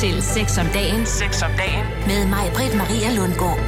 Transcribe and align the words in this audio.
til 0.00 0.22
Sex 0.22 0.58
om 0.58 0.66
dagen. 0.66 1.06
Sex 1.06 1.42
om 1.42 1.50
dagen. 1.56 1.84
Med 2.06 2.28
mig, 2.28 2.44
Britt 2.54 2.74
Maria 2.76 3.10
Lundgaard. 3.16 3.58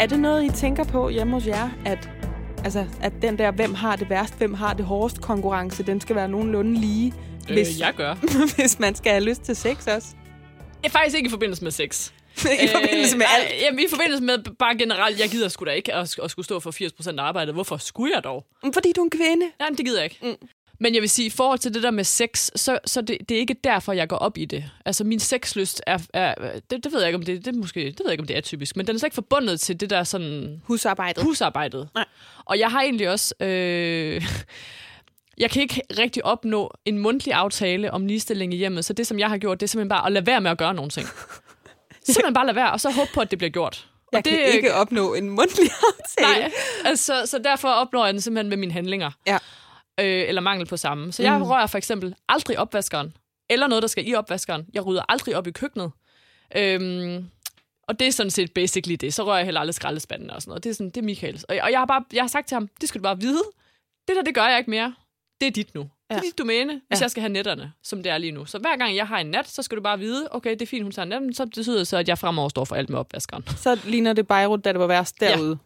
Er 0.00 0.06
det 0.06 0.18
noget, 0.18 0.44
I 0.44 0.50
tænker 0.56 0.84
på 0.84 1.08
hjemme 1.08 1.32
hos 1.32 1.46
jer, 1.46 1.70
at, 1.84 2.10
altså, 2.64 2.86
at 3.00 3.12
den 3.22 3.38
der, 3.38 3.50
hvem 3.50 3.74
har 3.74 3.96
det 3.96 4.10
værst, 4.10 4.38
hvem 4.38 4.54
har 4.54 4.74
det 4.74 4.84
hårdest 4.84 5.20
konkurrence, 5.20 5.82
den 5.82 6.00
skal 6.00 6.16
være 6.16 6.28
nogenlunde 6.28 6.74
lige, 6.80 7.12
hvis, 7.46 7.68
Øh, 7.68 7.80
jeg 7.80 7.92
gør. 7.96 8.14
hvis 8.56 8.78
man 8.78 8.94
skal 8.94 9.12
have 9.12 9.24
lyst 9.24 9.42
til 9.42 9.56
sex 9.56 9.86
også? 9.86 10.08
Ja, 10.84 10.88
faktisk 10.88 11.16
ikke 11.16 11.26
i 11.26 11.30
forbindelse 11.30 11.64
med 11.64 11.70
sex. 11.70 12.12
I 12.64 12.68
forbindelse 12.68 13.16
med 13.16 13.26
nej, 13.26 13.48
alt. 13.50 13.62
Jamen, 13.62 13.80
i 13.80 13.88
forbindelse 13.90 14.22
med 14.24 14.38
bare 14.58 14.78
generelt, 14.78 15.20
jeg 15.20 15.28
gider 15.28 15.48
sgu 15.48 15.64
da 15.64 15.70
ikke 15.70 15.94
at, 15.94 16.18
at 16.22 16.30
skulle 16.30 16.44
stå 16.44 16.60
for 16.60 16.70
80% 17.12 17.18
af 17.18 17.22
arbejdet. 17.22 17.54
Hvorfor 17.54 17.76
skulle 17.76 18.14
jeg 18.14 18.24
dog? 18.24 18.46
Fordi 18.74 18.92
du 18.92 19.00
er 19.00 19.04
en 19.04 19.10
kvinde. 19.10 19.46
Nej, 19.58 19.68
men 19.70 19.76
det 19.76 19.86
gider 19.86 19.98
jeg 20.02 20.04
ikke. 20.04 20.18
Mm. 20.40 20.48
Men 20.78 20.94
jeg 20.94 21.02
vil 21.02 21.10
sige, 21.10 21.26
i 21.26 21.30
forhold 21.30 21.58
til 21.58 21.74
det 21.74 21.82
der 21.82 21.90
med 21.90 22.04
sex, 22.04 22.50
så, 22.54 22.78
så 22.84 23.00
det, 23.00 23.18
det 23.28 23.34
er 23.34 23.38
ikke 23.38 23.56
derfor, 23.64 23.92
jeg 23.92 24.08
går 24.08 24.16
op 24.16 24.38
i 24.38 24.44
det. 24.44 24.64
Altså, 24.84 25.04
min 25.04 25.20
sexlyst 25.20 25.82
er... 25.86 25.98
er 26.12 26.34
det, 26.70 26.84
det 26.84 26.92
ved 26.92 27.00
jeg 27.00 27.08
ikke, 27.08 27.16
om 27.16 27.24
det, 27.24 27.44
det, 27.44 27.54
måske, 27.54 27.80
det 27.80 27.98
ved 27.98 28.06
jeg 28.06 28.12
ikke, 28.12 28.22
om 28.22 28.26
det 28.26 28.36
er 28.36 28.40
typisk, 28.40 28.76
men 28.76 28.86
den 28.86 28.94
er 28.94 28.98
slet 28.98 29.06
ikke 29.06 29.14
forbundet 29.14 29.60
til 29.60 29.80
det 29.80 29.90
der 29.90 30.04
sådan 30.04 30.62
Husarbejdet. 30.64 31.22
husarbejdet. 31.24 31.88
Nej. 31.94 32.04
Og 32.44 32.58
jeg 32.58 32.70
har 32.70 32.82
egentlig 32.82 33.10
også... 33.10 33.34
Øh, 33.40 34.22
jeg 35.38 35.50
kan 35.50 35.62
ikke 35.62 35.82
rigtig 35.98 36.24
opnå 36.24 36.72
en 36.84 36.98
mundtlig 36.98 37.34
aftale 37.34 37.92
om 37.92 38.06
ligestilling 38.06 38.54
i 38.54 38.56
hjemmet, 38.56 38.84
så 38.84 38.92
det, 38.92 39.06
som 39.06 39.18
jeg 39.18 39.28
har 39.28 39.38
gjort, 39.38 39.60
det 39.60 39.66
er 39.66 39.68
simpelthen 39.68 39.88
bare 39.88 40.06
at 40.06 40.12
lade 40.12 40.26
være 40.26 40.40
med 40.40 40.50
at 40.50 40.58
gøre 40.58 40.74
nogle 40.74 40.90
ting. 40.90 41.08
Simpelthen 42.06 42.34
bare 42.34 42.46
lade 42.46 42.56
være, 42.56 42.72
og 42.72 42.80
så 42.80 42.90
håbe 42.90 43.10
på, 43.14 43.20
at 43.20 43.30
det 43.30 43.38
bliver 43.38 43.50
gjort. 43.50 43.88
Jeg 44.12 44.18
og 44.18 44.24
det, 44.24 44.32
kan 44.32 44.46
ikke 44.52 44.74
opnå 44.74 45.14
en 45.14 45.30
mundtlig 45.30 45.70
aftale. 46.18 46.40
Nej, 46.42 46.52
altså, 46.84 47.22
så 47.26 47.38
derfor 47.38 47.68
opnår 47.68 48.04
jeg 48.04 48.14
den 48.14 48.20
simpelthen 48.20 48.48
med 48.48 48.56
mine 48.56 48.72
handlinger. 48.72 49.10
Ja. 49.26 49.38
Øh, 50.00 50.28
eller 50.28 50.40
mangel 50.40 50.66
på 50.66 50.76
samme. 50.76 51.12
Så 51.12 51.22
jeg 51.22 51.38
Mm. 51.38 51.42
rører 51.42 51.66
for 51.66 51.78
eksempel 51.78 52.14
aldrig 52.28 52.58
opvaskeren, 52.58 53.16
eller 53.50 53.66
noget, 53.66 53.82
der 53.82 53.88
skal 53.88 54.08
i 54.08 54.14
opvaskeren. 54.14 54.66
Jeg 54.74 54.86
rydder 54.86 55.02
aldrig 55.08 55.36
op 55.36 55.46
i 55.46 55.50
køkkenet. 55.50 55.90
Øhm, 56.56 57.24
og 57.88 57.98
det 57.98 58.06
er 58.08 58.12
sådan 58.12 58.30
set 58.30 58.54
basically 58.54 58.96
det. 59.00 59.14
Så 59.14 59.24
rører 59.24 59.36
jeg 59.36 59.44
heller 59.44 59.60
aldrig 59.60 59.74
skraldespanden 59.74 60.30
og 60.30 60.42
sådan 60.42 60.50
noget. 60.50 60.64
Det 60.64 60.70
er, 60.70 60.74
sådan, 60.74 60.90
det 60.90 60.96
er 60.96 61.02
Michaels. 61.02 61.44
Og, 61.44 61.56
og 61.62 61.70
jeg, 61.72 61.78
har 61.78 61.86
bare, 61.86 62.04
jeg 62.12 62.22
har 62.22 62.28
sagt 62.28 62.48
til 62.48 62.54
ham, 62.54 62.68
det 62.80 62.88
skal 62.88 62.98
du 62.98 63.02
bare 63.02 63.20
vide. 63.20 63.42
Det 64.08 64.16
der, 64.16 64.22
det 64.22 64.34
gør 64.34 64.46
jeg 64.48 64.58
ikke 64.58 64.70
mere. 64.70 64.94
Det 65.40 65.46
er 65.46 65.50
dit 65.50 65.74
nu. 65.74 65.90
Ja. 66.10 66.14
Det 66.14 66.20
er 66.20 66.24
Ja. 66.24 66.28
dit 66.30 66.38
domæne, 66.38 66.80
hvis 66.88 67.00
Ja. 67.00 67.04
jeg 67.04 67.10
skal 67.10 67.20
have 67.20 67.32
netterne, 67.32 67.72
som 67.82 68.02
det 68.02 68.12
er 68.12 68.18
lige 68.18 68.32
nu. 68.32 68.44
Så 68.44 68.58
hver 68.58 68.76
gang 68.76 68.96
jeg 68.96 69.06
har 69.08 69.18
en 69.18 69.26
nat, 69.26 69.48
så 69.48 69.62
skal 69.62 69.76
du 69.76 69.82
bare 69.82 69.98
vide, 69.98 70.28
okay, 70.30 70.50
det 70.50 70.62
er 70.62 70.66
fint, 70.66 70.82
hun 70.82 70.92
tager 70.92 71.06
natten, 71.06 71.34
så 71.34 71.46
betyder 71.46 71.78
det 71.78 71.86
så, 71.86 71.96
at 71.96 72.08
jeg 72.08 72.18
fremover 72.18 72.48
står 72.48 72.64
for 72.64 72.74
alt 72.76 72.90
med 72.90 72.98
opvaskeren. 72.98 73.44
Så 73.56 73.78
ligner 73.84 74.12
det 74.12 74.26
Beirut, 74.28 74.64
da 74.64 74.72
det 74.72 74.80
var 74.80 74.86
værst 74.86 75.20
derude. 75.20 75.58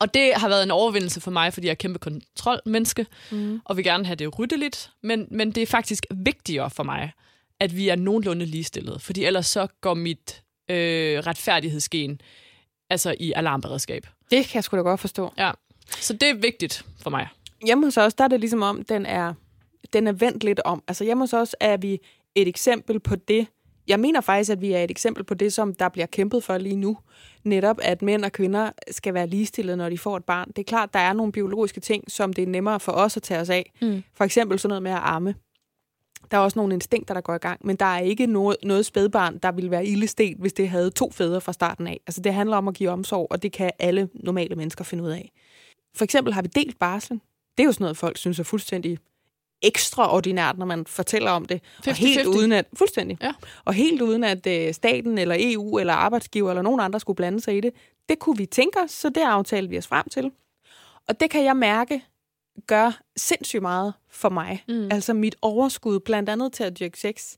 Og 0.00 0.14
det 0.14 0.32
har 0.34 0.48
været 0.48 0.62
en 0.62 0.70
overvindelse 0.70 1.20
for 1.20 1.30
mig, 1.30 1.54
fordi 1.54 1.66
jeg 1.66 1.70
er 1.70 1.74
kæmpe 1.74 1.98
kontrolmenneske, 1.98 3.06
Mm. 3.30 3.60
og 3.64 3.76
vil 3.76 3.84
gerne 3.84 4.06
have 4.06 4.16
det 4.16 4.38
ryddeligt. 4.38 4.90
Men, 5.02 5.26
men 5.30 5.50
det 5.52 5.62
er 5.62 5.66
faktisk 5.66 6.06
vigtigere 6.14 6.70
for 6.70 6.82
mig, 6.82 7.12
at 7.60 7.76
vi 7.76 7.88
er 7.88 7.96
nogenlunde 7.96 8.44
ligestillede. 8.46 8.98
Fordi 8.98 9.24
ellers 9.24 9.46
så 9.46 9.66
går 9.80 9.94
mit 9.94 10.42
øh, 10.70 11.18
retfærdighedsgen 11.18 12.20
altså 12.90 13.14
i 13.20 13.32
alarmberedskab. 13.32 14.06
Det 14.30 14.44
kan 14.46 14.54
jeg 14.54 14.64
sgu 14.64 14.76
da 14.76 14.82
godt 14.82 15.00
forstå. 15.00 15.32
Ja. 15.38 15.50
Så 16.00 16.12
det 16.12 16.28
er 16.28 16.34
vigtigt 16.34 16.84
for 17.02 17.10
mig. 17.10 17.28
Hjemme 17.66 17.86
hos 17.86 17.96
os, 17.96 18.14
der 18.14 18.24
er 18.24 18.28
det 18.28 18.40
ligesom 18.40 18.62
om, 18.62 18.84
den 18.84 19.06
er, 19.06 19.34
den 19.92 20.06
er 20.06 20.12
vendt 20.12 20.44
lidt 20.44 20.60
om. 20.64 20.82
Altså 20.88 21.04
hjemme 21.04 21.22
hos 21.22 21.32
os 21.32 21.56
er 21.60 21.76
vi 21.76 22.00
et 22.34 22.48
eksempel 22.48 23.00
på 23.00 23.16
det. 23.16 23.46
Jeg 23.88 24.00
mener 24.00 24.20
faktisk, 24.20 24.50
at 24.50 24.60
vi 24.60 24.72
er 24.72 24.84
et 24.84 24.90
eksempel 24.90 25.24
på 25.24 25.34
det, 25.34 25.52
som 25.52 25.74
der 25.74 25.88
bliver 25.88 26.06
kæmpet 26.06 26.44
for 26.44 26.58
lige 26.58 26.76
nu. 26.76 26.98
Netop, 27.44 27.78
at 27.82 28.02
mænd 28.02 28.24
og 28.24 28.32
kvinder 28.32 28.70
skal 28.90 29.14
være 29.14 29.26
ligestillede, 29.26 29.76
når 29.76 29.88
de 29.88 29.98
får 29.98 30.16
et 30.16 30.24
barn. 30.24 30.48
Det 30.48 30.58
er 30.58 30.64
klart, 30.64 30.94
der 30.94 30.98
er 30.98 31.12
nogle 31.12 31.32
biologiske 31.32 31.80
ting, 31.80 32.04
som 32.10 32.32
det 32.32 32.42
er 32.42 32.46
nemmere 32.46 32.80
for 32.80 32.92
os 32.92 33.16
at 33.16 33.22
tage 33.22 33.40
os 33.40 33.50
af. 33.50 33.72
Mm. 33.82 34.02
For 34.14 34.24
eksempel 34.24 34.58
sådan 34.58 34.68
noget 34.68 34.82
med 34.82 34.90
at 34.90 35.00
amme. 35.02 35.34
Der 36.30 36.36
er 36.36 36.40
også 36.40 36.58
nogle 36.58 36.74
instinkter, 36.74 37.14
der 37.14 37.20
går 37.20 37.34
i 37.34 37.38
gang, 37.38 37.66
men 37.66 37.76
der 37.76 37.84
er 37.84 38.00
ikke 38.00 38.26
noget, 38.26 38.56
noget 38.62 38.86
spædbarn, 38.86 39.38
der 39.38 39.52
ville 39.52 39.70
være 39.70 39.86
ildestet, 39.86 40.36
hvis 40.38 40.52
det 40.52 40.68
havde 40.68 40.90
to 40.90 41.10
fædre 41.10 41.40
fra 41.40 41.52
starten 41.52 41.86
af. 41.86 42.00
Altså 42.06 42.20
det 42.20 42.34
handler 42.34 42.56
om 42.56 42.68
at 42.68 42.74
give 42.74 42.90
omsorg, 42.90 43.26
og 43.30 43.42
det 43.42 43.52
kan 43.52 43.70
alle 43.78 44.08
normale 44.14 44.56
mennesker 44.56 44.84
finde 44.84 45.04
ud 45.04 45.10
af. 45.10 45.32
For 45.94 46.04
eksempel 46.04 46.32
har 46.32 46.42
vi 46.42 46.48
delt 46.48 46.78
barslen. 46.78 47.20
Det 47.58 47.62
er 47.62 47.66
jo 47.66 47.72
sådan 47.72 47.84
noget, 47.84 47.96
folk 47.96 48.16
synes 48.16 48.38
er 48.38 48.44
fuldstændig 48.44 48.98
ekstraordinært, 49.62 50.58
når 50.58 50.66
man 50.66 50.86
fortæller 50.86 51.30
om 51.30 51.44
det. 51.44 51.60
Og 51.86 51.94
helt 51.94 52.20
50-50. 52.20 52.26
uden 52.26 52.52
at, 52.52 52.66
fuldstændig. 52.74 53.18
Ja. 53.22 53.32
Og 53.64 53.74
helt 53.74 54.02
uden 54.02 54.24
at 54.24 54.46
øh, 54.46 54.74
staten 54.74 55.18
eller 55.18 55.36
EU 55.38 55.78
eller 55.78 55.92
arbejdsgiver 55.92 56.50
eller 56.50 56.62
nogen 56.62 56.80
andre 56.80 57.00
skulle 57.00 57.16
blande 57.16 57.40
sig 57.40 57.56
i 57.56 57.60
det. 57.60 57.72
Det 58.08 58.18
kunne 58.18 58.36
vi 58.36 58.46
tænke 58.46 58.80
os, 58.80 58.90
så 58.90 59.08
det 59.08 59.20
aftalte 59.20 59.70
vi 59.70 59.78
os 59.78 59.86
frem 59.86 60.08
til. 60.08 60.30
Og 61.08 61.20
det 61.20 61.30
kan 61.30 61.44
jeg 61.44 61.56
mærke 61.56 62.02
gør 62.66 63.00
sindssygt 63.16 63.62
meget 63.62 63.94
for 64.10 64.28
mig. 64.28 64.64
Mm. 64.68 64.88
Altså 64.90 65.14
mit 65.14 65.36
overskud, 65.42 66.00
blandt 66.00 66.28
andet 66.28 66.52
til 66.52 66.64
at 66.64 66.78
dyrke 66.78 67.00
sex, 67.00 67.34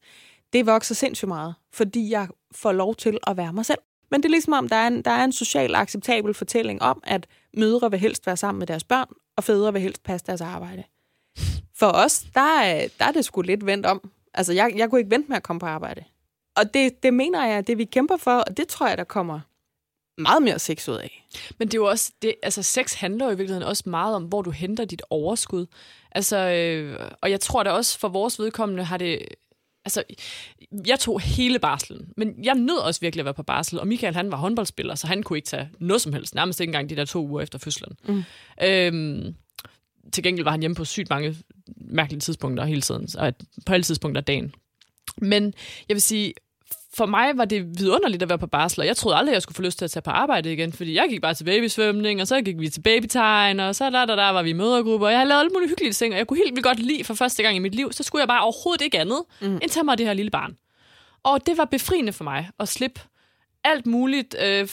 det 0.53 0.66
vokser 0.66 0.94
sindssygt 0.94 1.28
meget, 1.28 1.54
fordi 1.72 2.10
jeg 2.10 2.28
får 2.53 2.72
lov 2.72 2.94
til 2.94 3.19
at 3.26 3.36
være 3.36 3.53
mig 3.53 3.66
selv. 3.66 3.78
Men 4.10 4.22
det 4.22 4.28
er 4.28 4.30
ligesom 4.30 4.53
om, 4.53 4.69
der 4.69 4.76
er 4.76 4.86
en, 4.86 5.03
der 5.03 5.10
er 5.10 5.25
en 5.25 5.32
social 5.32 5.75
acceptabel 5.75 6.34
fortælling 6.34 6.82
om, 6.82 7.03
at 7.04 7.26
mødre 7.56 7.91
vil 7.91 8.00
helst 8.00 8.26
være 8.26 8.36
sammen 8.36 8.59
med 8.59 8.66
deres 8.66 8.84
børn, 8.84 9.09
og 9.36 9.44
fædre 9.44 9.72
vil 9.72 9.82
helst 9.82 10.03
passe 10.03 10.26
deres 10.26 10.41
arbejde. 10.41 10.84
For 11.80 11.86
os, 11.86 12.24
der 12.34 12.60
er, 12.60 12.88
der 12.98 13.04
er 13.04 13.12
det 13.12 13.24
sgu 13.24 13.42
lidt 13.42 13.66
vendt 13.66 13.86
om. 13.86 14.10
Altså, 14.34 14.52
jeg, 14.52 14.72
jeg 14.76 14.91
kunne 14.91 15.00
ikke 15.00 15.10
vente 15.10 15.28
med 15.28 15.36
at 15.36 15.42
komme 15.42 15.60
på 15.60 15.66
arbejde. 15.66 16.04
Og 16.56 16.74
det, 16.74 17.02
det 17.02 17.14
mener 17.14 17.46
jeg, 17.46 17.66
det 17.66 17.78
vi 17.78 17.84
kæmper 17.84 18.16
for, 18.16 18.36
og 18.38 18.56
det 18.56 18.68
tror 18.68 18.88
jeg, 18.88 18.98
der 18.98 19.04
kommer 19.04 19.41
meget 20.18 20.42
mere 20.42 20.58
sex 20.58 20.88
ud 20.88 20.94
af. 20.94 21.26
Men 21.58 21.68
det 21.68 21.74
er 21.74 21.78
jo 21.78 21.88
også, 21.88 22.12
det, 22.22 22.34
altså 22.42 22.62
sex 22.62 22.94
handler 22.94 23.24
jo 23.24 23.30
i 23.30 23.36
virkeligheden 23.36 23.68
også 23.68 23.82
meget 23.86 24.16
om, 24.16 24.24
hvor 24.24 24.42
du 24.42 24.50
henter 24.50 24.84
dit 24.84 25.02
overskud. 25.10 25.66
Altså, 26.12 26.36
øh, 26.36 27.10
og 27.20 27.30
jeg 27.30 27.41
tror 27.41 27.62
da 27.62 27.70
også 27.70 27.98
for 27.98 28.08
vores 28.08 28.38
vedkommende 28.38 28.84
har 28.84 28.97
det, 28.97 29.18
altså, 29.84 30.02
jeg 30.86 30.98
tog 31.00 31.20
hele 31.20 31.58
barslen, 31.58 32.12
men 32.16 32.44
jeg 32.44 32.54
nød 32.54 32.78
også 32.78 33.00
virkelig 33.00 33.20
at 33.20 33.24
være 33.24 33.34
på 33.34 33.42
barsel, 33.42 33.80
og 33.80 33.86
Michael 33.86 34.14
han 34.14 34.30
var 34.30 34.36
håndboldspiller, 34.36 34.94
så 34.94 35.06
han 35.06 35.22
kunne 35.22 35.38
ikke 35.38 35.48
tage 35.48 35.70
noget 35.78 36.02
som 36.02 36.12
helst, 36.12 36.34
nærmest 36.34 36.60
ikke 36.60 36.68
engang 36.68 36.91
de 36.91 36.97
der 36.97 37.04
to 37.04 37.26
uger 37.26 37.42
efter 37.42 37.58
fødslen. 37.58 37.97
Mm. 38.08 38.24
Øhm, 38.62 39.34
til 40.12 40.22
gengæld 40.22 40.44
var 40.44 40.50
han 40.50 40.60
hjemme 40.60 40.75
på 40.75 40.84
sygt 40.84 41.10
mange 41.10 41.37
mærkelige 41.76 42.21
tidspunkter 42.21 42.65
hele 42.65 42.81
tiden, 42.81 43.09
og 43.19 43.34
på 43.66 43.72
alle 43.72 43.84
tidspunkter 43.84 44.21
af 44.21 44.25
dagen. 44.25 44.54
Men 45.16 45.54
jeg 45.88 45.94
vil 45.94 46.03
sige, 46.03 46.34
for 46.94 47.06
mig 47.06 47.37
var 47.37 47.44
det 47.44 47.78
vidunderligt 47.78 48.22
at 48.22 48.28
være 48.28 48.38
på 48.38 48.47
barsel, 48.47 48.81
og 48.81 48.87
jeg 48.87 48.97
troede 48.97 49.19
aldrig, 49.19 49.32
jeg 49.32 49.43
skulle 49.43 49.56
få 49.56 49.62
lyst 49.62 49.78
til 49.78 49.84
at 49.84 49.91
tage 49.91 50.03
på 50.03 50.10
arbejde 50.10 50.53
igen, 50.53 50.72
fordi 50.72 50.94
jeg 50.94 51.06
gik 51.09 51.21
bare 51.21 51.34
til 51.34 51.44
babysvømning, 51.44 52.21
og 52.21 52.28
så 52.28 52.43
gik 52.43 52.59
vi 52.59 52.69
til 52.69 52.81
babytegn, 52.81 53.60
og 53.60 53.75
så 53.75 53.91
der, 53.91 54.04
der, 54.04 54.16
der 54.16 54.31
var 54.31 54.43
vi 54.43 54.50
i 54.50 54.53
mødergrupper, 54.53 55.06
og 55.06 55.12
jeg 55.12 55.19
havde 55.19 55.28
lavet 55.28 55.41
alle 55.41 55.50
mulige 55.54 55.69
hyggelige 55.69 55.93
ting, 55.93 56.15
og 56.15 56.19
jeg 56.19 56.27
kunne 56.27 56.37
helt 56.37 56.50
vildt 56.50 56.65
godt 56.65 56.78
lide 56.78 57.04
for 57.04 57.15
første 57.15 57.42
gang 57.42 57.56
i 57.56 57.59
mit 57.59 57.75
liv, 57.75 57.92
så 57.92 58.03
skulle 58.03 58.21
jeg 58.21 58.28
bare 58.28 58.42
overhovedet 58.42 58.84
ikke 58.84 58.98
andet, 58.98 59.22
mm. 59.41 59.47
end 59.47 59.71
tage 59.71 59.84
mig 59.84 59.98
det 59.98 60.06
her 60.06 60.15
lille 60.15 60.31
barn. 60.31 60.56
Og 61.22 61.47
det 61.47 61.59
var 61.59 61.65
befriende 61.65 62.12
for 62.12 62.25
mig 62.25 62.50
at 62.60 62.69
slippe 62.69 63.00
alt 63.65 63.87
muligt 63.87 64.37
øh, 64.44 64.69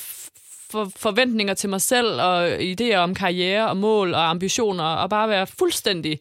for, 0.71 0.91
forventninger 0.95 1.53
til 1.53 1.69
mig 1.69 1.81
selv, 1.81 2.21
og 2.21 2.57
idéer 2.57 2.95
om 2.95 3.15
karriere 3.15 3.69
og 3.69 3.77
mål 3.77 4.13
og 4.13 4.29
ambitioner, 4.29 4.83
og 4.83 5.09
bare 5.09 5.29
være 5.29 5.47
fuldstændig 5.47 6.19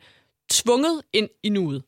tvunget 0.51 1.03
ind 1.12 1.29
i 1.43 1.49
nuet. 1.49 1.83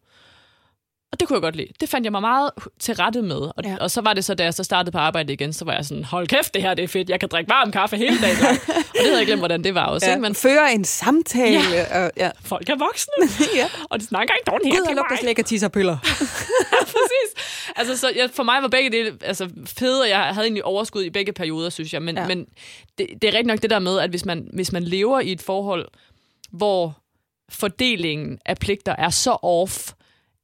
Og 1.12 1.20
det 1.20 1.28
kunne 1.28 1.34
jeg 1.36 1.42
godt 1.42 1.56
lide. 1.56 1.68
Det 1.80 1.88
fandt 1.88 2.04
jeg 2.04 2.12
mig 2.12 2.20
meget 2.20 2.50
til 2.80 2.94
rette 2.94 3.22
med. 3.22 3.36
Og, 3.36 3.64
Ja. 3.64 3.76
og 3.80 3.90
så 3.90 4.00
var 4.00 4.12
det 4.14 4.24
så, 4.24 4.34
da 4.34 4.44
jeg 4.44 4.54
så 4.54 4.64
startede 4.64 4.92
på 4.92 4.98
arbejde 4.98 5.32
igen, 5.32 5.52
så 5.52 5.64
var 5.64 5.72
jeg 5.72 5.84
sådan, 5.84 6.04
hold 6.04 6.26
kæft, 6.26 6.54
det 6.54 6.62
her 6.62 6.74
det 6.74 6.82
er 6.82 6.88
fedt. 6.88 7.10
Jeg 7.10 7.20
kan 7.20 7.28
drikke 7.28 7.48
varm 7.50 7.72
kaffe 7.72 7.96
hele 7.96 8.20
dagen. 8.20 8.36
og 8.68 8.94
det 8.94 9.04
havde 9.04 9.18
jeg 9.18 9.26
glemt, 9.26 9.40
hvordan 9.40 9.64
det 9.64 9.74
var 9.74 9.86
også. 9.86 10.06
Ja, 10.06 10.12
Ikke? 10.12 10.22
man 10.22 10.34
fører 10.34 10.66
en 10.66 10.84
samtale. 10.84 11.60
Ja. 11.72 12.04
Og, 12.04 12.10
ja. 12.16 12.30
folk 12.44 12.68
er 12.68 12.76
voksne, 12.76 13.12
ja. 13.60 13.68
og 13.90 14.00
de 14.00 14.04
snakker 14.06 14.34
ikke 14.34 14.50
dårligt 14.50 14.74
her 14.74 14.80
Gud, 14.80 14.86
han 14.86 14.96
lugter 14.96 15.16
slik 15.16 15.46
tisserpiller. 15.46 15.98
Præcis. 16.94 17.44
Altså, 17.76 17.96
så 17.96 18.12
jeg, 18.16 18.30
for 18.32 18.42
mig 18.42 18.62
var 18.62 18.68
begge 18.68 18.90
dele 18.90 19.18
altså, 19.22 19.48
fede, 19.66 20.02
og 20.02 20.08
jeg 20.08 20.20
havde 20.22 20.44
egentlig 20.46 20.64
overskud 20.64 21.02
i 21.02 21.10
begge 21.10 21.32
perioder, 21.32 21.70
synes 21.70 21.92
jeg. 21.92 22.02
Men, 22.02 22.16
ja. 22.16 22.26
men 22.26 22.46
det, 22.98 23.06
det 23.22 23.28
er 23.28 23.32
rigtig 23.32 23.46
nok 23.46 23.62
det 23.62 23.70
der 23.70 23.78
med, 23.78 23.98
at 23.98 24.10
hvis 24.10 24.24
man, 24.24 24.48
hvis 24.52 24.72
man 24.72 24.82
lever 24.84 25.20
i 25.20 25.32
et 25.32 25.42
forhold, 25.42 25.88
hvor 26.52 26.98
fordelingen 27.50 28.38
af 28.46 28.56
pligter 28.56 28.94
er 28.98 29.10
så 29.10 29.36
off, 29.42 29.92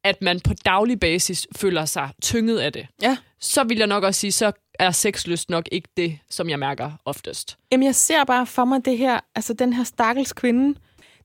at 0.05 0.23
man 0.23 0.41
på 0.41 0.55
daglig 0.65 1.01
basis 1.01 1.47
føler 1.57 1.85
sig 1.85 2.11
tynget 2.23 2.59
af 2.59 2.73
det, 2.73 2.87
Ja. 3.03 3.17
så 3.41 3.65
vil 3.65 3.79
jeg 3.79 3.87
nok 3.87 4.05
også 4.05 4.21
sige, 4.21 4.33
så 4.33 4.53
er 4.79 4.91
sexlyst 4.91 5.51
nok 5.51 5.69
ikke 5.73 5.89
det, 5.97 6.19
som 6.31 6.49
jeg 6.51 6.59
mærker 6.59 6.91
oftest. 7.05 7.59
Jamen, 7.73 7.87
jeg 7.87 7.95
ser 7.95 8.25
bare 8.25 8.47
for 8.47 8.65
mig 8.65 8.85
det 8.85 8.99
her, 8.99 9.21
altså 9.35 9.53
den 9.53 9.73
her 9.73 9.85
stakkels 9.85 10.33
kvinde, 10.33 10.79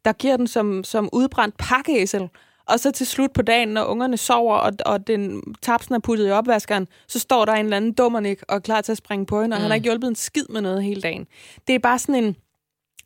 der 0.06 0.14
giver 0.14 0.38
den 0.38 0.48
som, 0.48 0.84
som 0.84 1.10
udbrændt 1.14 1.56
pakkeæsel. 1.58 2.30
Og 2.68 2.80
så 2.80 2.92
til 2.92 3.08
slut 3.08 3.32
på 3.34 3.42
dagen, 3.42 3.70
når 3.70 3.84
ungerne 3.84 4.18
sover, 4.18 4.56
og, 4.56 4.72
og 4.86 5.08
den 5.08 5.42
tapsen 5.62 5.96
er 5.96 6.00
puttet 6.00 6.28
i 6.28 6.32
opvaskeren, 6.32 6.88
så 7.08 7.20
står 7.20 7.46
der 7.46 7.54
en 7.54 7.66
eller 7.66 7.78
anden 7.78 7.94
dummernik 7.94 8.38
og 8.48 8.56
er 8.56 8.60
klar 8.60 8.82
til 8.82 8.92
at 8.92 8.98
springe 8.98 9.26
på 9.26 9.42
hende, 9.42 9.54
og 9.56 9.58
mm. 9.58 9.62
han 9.62 9.72
har 9.72 9.76
ikke 9.76 9.86
hjulpet 9.86 10.08
en 10.08 10.16
skid 10.16 10.46
med 10.50 10.62
noget 10.62 10.84
hele 10.84 11.02
dagen. 11.02 11.28
Det 11.68 11.76
er 11.76 11.80
bare 11.80 12.00
sådan 12.00 12.24
en, 12.24 12.36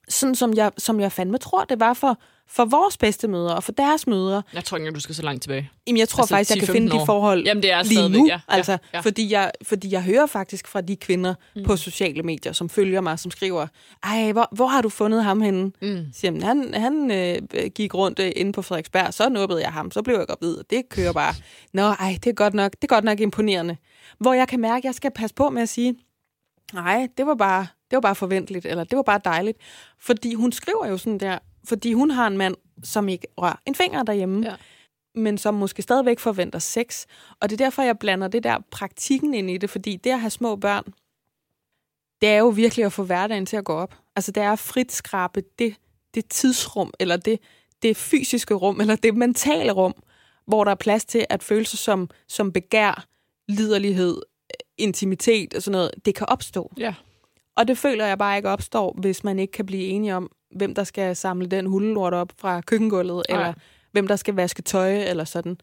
sådan 0.09 0.35
som 0.35 0.53
jeg, 0.53 0.71
som 0.77 0.99
jeg 0.99 1.11
fandme 1.11 1.37
tror, 1.37 1.63
det 1.63 1.79
var 1.79 1.93
for, 1.93 2.19
for 2.47 2.65
vores 2.65 2.97
bedstemødre 2.97 3.55
og 3.55 3.63
for 3.63 3.71
deres 3.71 4.07
mødre. 4.07 4.43
Jeg 4.53 4.63
tror 4.63 4.77
ikke, 4.77 4.91
du 4.91 4.99
skal 4.99 5.15
så 5.15 5.21
langt 5.21 5.41
tilbage. 5.41 5.69
Jamen, 5.87 5.99
jeg 5.99 6.09
tror 6.09 6.21
Altså 6.21 6.35
faktisk, 6.35 6.55
jeg 6.55 6.59
kan 6.59 6.69
10-15 6.69 6.77
finde 6.77 6.91
de 6.91 7.01
år. 7.01 7.05
forhold 7.05 7.43
Jamen, 7.45 7.63
det 7.63 7.71
er 7.71 7.83
lige 7.83 8.09
nu. 8.09 8.27
ja, 8.27 8.39
altså, 8.47 8.77
ja. 8.93 8.99
Fordi, 8.99 9.31
jeg, 9.31 9.51
fordi 9.63 9.91
jeg 9.91 10.03
hører 10.03 10.25
faktisk 10.25 10.67
fra 10.67 10.81
de 10.81 10.95
kvinder 10.95 11.33
mm. 11.55 11.63
på 11.63 11.77
sociale 11.77 12.23
medier, 12.23 12.53
som 12.53 12.69
følger 12.69 13.01
mig, 13.01 13.19
som 13.19 13.31
skriver, 13.31 13.67
ej, 14.03 14.31
hvor, 14.31 14.47
hvor 14.55 14.67
har 14.67 14.81
du 14.81 14.89
fundet 14.89 15.23
ham 15.23 15.41
henne? 15.41 15.71
Mm. 15.81 16.05
Siger, 16.13 16.31
"Jamen, 16.31 16.43
han, 16.43 16.73
han 16.73 17.11
øh, 17.11 17.69
gik 17.75 17.93
rundt 17.93 18.19
øh, 18.19 18.31
inde 18.35 18.51
på 18.51 18.61
Frederiksberg, 18.61 19.13
så 19.13 19.29
nubbede 19.29 19.61
jeg 19.61 19.71
ham, 19.71 19.91
så 19.91 20.01
blev 20.01 20.17
jeg 20.17 20.27
gravid, 20.27 20.57
og 20.57 20.65
det 20.69 20.81
kører 20.89 21.13
bare. 21.13 21.33
Nå, 21.73 21.81
ej, 21.81 22.17
det 22.23 22.29
er 22.29 22.33
godt 22.33 22.53
nok, 22.53 22.71
det 22.71 22.83
er 22.83 22.87
godt 22.95 23.03
nok 23.03 23.19
imponerende. 23.19 23.77
Hvor 24.19 24.33
jeg 24.33 24.47
kan 24.47 24.59
mærke, 24.59 24.77
at 24.77 24.83
jeg 24.83 24.95
skal 24.95 25.11
passe 25.15 25.35
på 25.35 25.49
med 25.49 25.61
at 25.61 25.69
sige, 25.69 25.95
nej, 26.73 27.07
det 27.17 27.25
var 27.27 27.35
bare, 27.35 27.67
det 27.91 27.95
var 27.95 28.01
bare 28.01 28.15
forventeligt, 28.15 28.65
eller 28.65 28.83
det 28.83 28.95
var 28.95 29.03
bare 29.03 29.19
dejligt. 29.25 29.57
Fordi 29.99 30.33
hun 30.33 30.51
skriver 30.51 30.87
jo 30.87 30.97
sådan 30.97 31.17
der, 31.19 31.39
fordi 31.65 31.93
hun 31.93 32.11
har 32.11 32.27
en 32.27 32.37
mand, 32.37 32.55
som 32.83 33.09
ikke 33.09 33.27
rører 33.37 33.55
en 33.65 33.75
finger 33.75 34.03
derhjemme, 34.03 34.45
Ja. 34.45 34.55
men 35.15 35.37
som 35.37 35.53
måske 35.53 35.81
stadigvæk 35.81 36.19
forventer 36.19 36.59
sex. 36.59 37.05
Og 37.39 37.49
det 37.49 37.61
er 37.61 37.65
derfor, 37.65 37.81
jeg 37.81 37.99
blander 37.99 38.27
det 38.27 38.43
der 38.43 38.57
praktikken 38.71 39.33
ind 39.33 39.49
i 39.49 39.57
det, 39.57 39.69
fordi 39.69 39.95
det 39.95 40.09
at 40.09 40.19
have 40.19 40.29
små 40.29 40.55
børn, 40.55 40.83
det 42.21 42.29
er 42.29 42.37
jo 42.37 42.47
virkelig 42.47 42.85
at 42.85 42.93
få 42.93 43.03
hverdagen 43.03 43.45
til 43.45 43.57
at 43.57 43.65
gå 43.65 43.73
op. 43.73 43.95
Altså 44.15 44.31
det 44.31 44.43
er 44.43 44.51
at 44.51 44.59
frit 44.59 44.91
skrabe 44.91 45.43
det, 45.59 45.75
det 46.13 46.25
tidsrum, 46.29 46.93
eller 46.99 47.17
det, 47.17 47.39
det 47.81 47.97
fysiske 47.97 48.53
rum, 48.53 48.81
eller 48.81 48.95
det 48.95 49.15
mentale 49.15 49.71
rum, 49.71 49.93
hvor 50.47 50.63
der 50.63 50.71
er 50.71 50.75
plads 50.75 51.05
til, 51.05 51.25
at 51.29 51.43
følelser 51.43 51.77
som, 51.77 52.09
som 52.27 52.51
begær, 52.51 53.05
liderlighed, 53.47 54.21
intimitet 54.77 55.53
og 55.53 55.61
sådan 55.61 55.71
noget, 55.77 55.91
det 56.05 56.15
kan 56.15 56.29
opstå. 56.29 56.73
Ja. 56.77 56.95
Og 57.55 57.67
det 57.67 57.77
føler 57.77 58.05
jeg 58.05 58.17
bare 58.17 58.37
ikke 58.37 58.49
opstår, 58.49 58.95
hvis 59.01 59.23
man 59.23 59.39
ikke 59.39 59.51
kan 59.51 59.65
blive 59.65 59.83
enige 59.83 60.15
om, 60.15 60.31
hvem 60.55 60.75
der 60.75 60.83
skal 60.83 61.15
samle 61.15 61.47
den 61.47 61.65
hundelort 61.65 62.13
op 62.13 62.31
fra 62.37 62.61
køkkengulvet, 62.61 63.25
Nej. 63.29 63.39
eller 63.39 63.53
hvem 63.91 64.07
der 64.07 64.15
skal 64.15 64.33
vaske 64.33 64.61
tøj, 64.61 65.03
eller 65.03 65.23
sådan. 65.23 65.57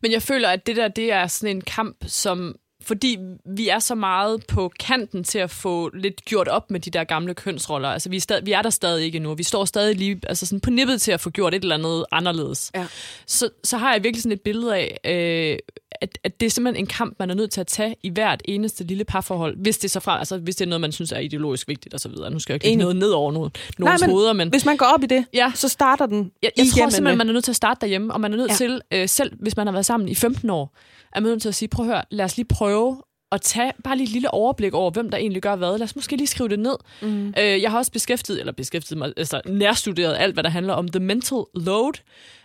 Men 0.00 0.12
jeg 0.12 0.22
føler, 0.22 0.48
at 0.48 0.66
det 0.66 0.76
der, 0.76 0.88
det 0.88 1.12
er 1.12 1.26
sådan 1.26 1.56
en 1.56 1.60
kamp, 1.60 1.96
som 2.06 2.56
fordi 2.86 3.18
vi 3.56 3.68
er 3.68 3.78
så 3.78 3.94
meget 3.94 4.46
på 4.46 4.72
kanten 4.80 5.24
til 5.24 5.38
at 5.38 5.50
få 5.50 5.90
lidt 5.94 6.24
gjort 6.24 6.48
op 6.48 6.70
med 6.70 6.80
de 6.80 6.90
der 6.90 7.04
gamle 7.04 7.34
kønsroller. 7.34 7.88
Altså, 7.88 8.08
vi 8.08 8.16
er, 8.16 8.20
stadig, 8.20 8.46
vi 8.46 8.52
er 8.52 8.62
der 8.62 8.70
stadig 8.70 9.04
ikke 9.04 9.16
endnu. 9.16 9.34
Vi 9.34 9.42
står 9.42 9.64
stadig 9.64 9.96
lige 9.96 10.20
altså 10.28 10.46
sådan 10.46 10.60
på 10.60 10.70
nippet 10.70 11.00
til 11.00 11.12
at 11.12 11.20
få 11.20 11.30
gjort 11.30 11.54
et 11.54 11.62
eller 11.62 11.74
andet 11.74 12.04
anderledes. 12.12 12.70
Ja. 12.74 12.86
Så, 13.26 13.48
så 13.64 13.76
har 13.78 13.92
jeg 13.92 14.04
virkelig 14.04 14.22
sådan 14.22 14.32
et 14.32 14.40
billede 14.40 14.76
af, 14.76 14.98
øh, 15.04 15.58
at, 16.00 16.18
at 16.24 16.40
det 16.40 16.46
er 16.46 16.50
simpelthen 16.50 16.82
en 16.82 16.86
kamp, 16.86 17.16
man 17.18 17.30
er 17.30 17.34
nødt 17.34 17.50
til 17.50 17.60
at 17.60 17.66
tage 17.66 17.96
i 18.02 18.10
hvert 18.10 18.42
eneste 18.44 18.84
lille 18.84 19.04
parforhold, 19.04 19.56
hvis 19.56 19.78
det 19.78 19.84
er 19.84 19.88
så 19.90 20.00
fra, 20.00 20.18
altså 20.18 20.38
hvis 20.38 20.56
det 20.56 20.64
er 20.64 20.68
noget, 20.68 20.80
man 20.80 20.92
synes 20.92 21.12
er 21.12 21.18
ideologisk 21.18 21.68
vigtigt 21.68 21.94
og 21.94 22.00
så 22.00 22.08
videre. 22.08 22.30
Nu 22.30 22.38
skal 22.38 22.52
jeg 22.52 22.64
ikke 22.64 22.78
noget 22.78 22.96
ned 22.96 23.10
over 23.10 23.32
nogen, 23.32 23.50
nogens 23.78 24.00
men 24.00 24.10
hoveder, 24.10 24.32
men 24.32 24.48
Hvis 24.48 24.64
man 24.64 24.76
går 24.76 24.86
op 24.86 25.02
i 25.02 25.06
det, 25.06 25.24
Ja. 25.34 25.52
så 25.54 25.68
starter 25.68 26.06
den 26.06 26.30
jeg, 26.42 26.50
jeg 26.56 26.66
tror 26.66 26.74
simpelthen, 26.74 27.06
det. 27.06 27.18
man 27.18 27.28
er 27.28 27.32
nødt 27.32 27.44
til 27.44 27.52
at 27.52 27.56
starte 27.56 27.80
derhjemme, 27.80 28.12
og 28.14 28.20
man 28.20 28.32
er 28.32 28.36
nødt 28.36 28.50
ja. 28.50 28.56
til, 28.56 28.80
øh, 28.92 29.08
selv 29.08 29.32
hvis 29.40 29.56
man 29.56 29.66
har 29.66 29.72
været 29.72 29.86
sammen 29.86 30.08
i 30.08 30.14
15 30.14 30.50
år, 30.50 30.76
er 31.12 31.20
man 31.20 31.30
nødt 31.30 31.42
til 31.42 31.48
at 31.48 31.54
sige, 31.54 31.68
prøv 31.68 31.86
at 31.86 31.92
høre, 31.92 32.02
lad 32.10 32.24
os 32.24 32.36
lige 32.36 32.46
prøve 32.48 32.73
at 33.32 33.40
tage 33.40 33.72
bare 33.84 33.96
lige 33.96 34.04
et 34.04 34.12
lille 34.12 34.30
overblik 34.30 34.74
over, 34.74 34.90
hvem 34.90 35.10
der 35.10 35.18
egentlig 35.18 35.42
gør 35.42 35.56
hvad. 35.56 35.78
Lad 35.78 35.82
os 35.82 35.96
måske 35.96 36.16
lige 36.16 36.26
skrive 36.26 36.48
det 36.48 36.58
ned. 36.58 36.76
Mm. 37.02 37.34
Øh, 37.38 37.62
jeg 37.62 37.70
har 37.70 37.78
også 37.78 37.92
beskæftiget, 37.92 38.40
eller 38.40 38.52
beskæftiget 38.52 38.98
mig, 38.98 39.12
altså 39.16 39.40
nærstuderet 39.46 40.16
alt, 40.18 40.34
hvad 40.34 40.44
der 40.44 40.50
handler 40.50 40.74
om 40.74 40.88
the 40.88 41.00
mental 41.00 41.44
load, 41.54 41.92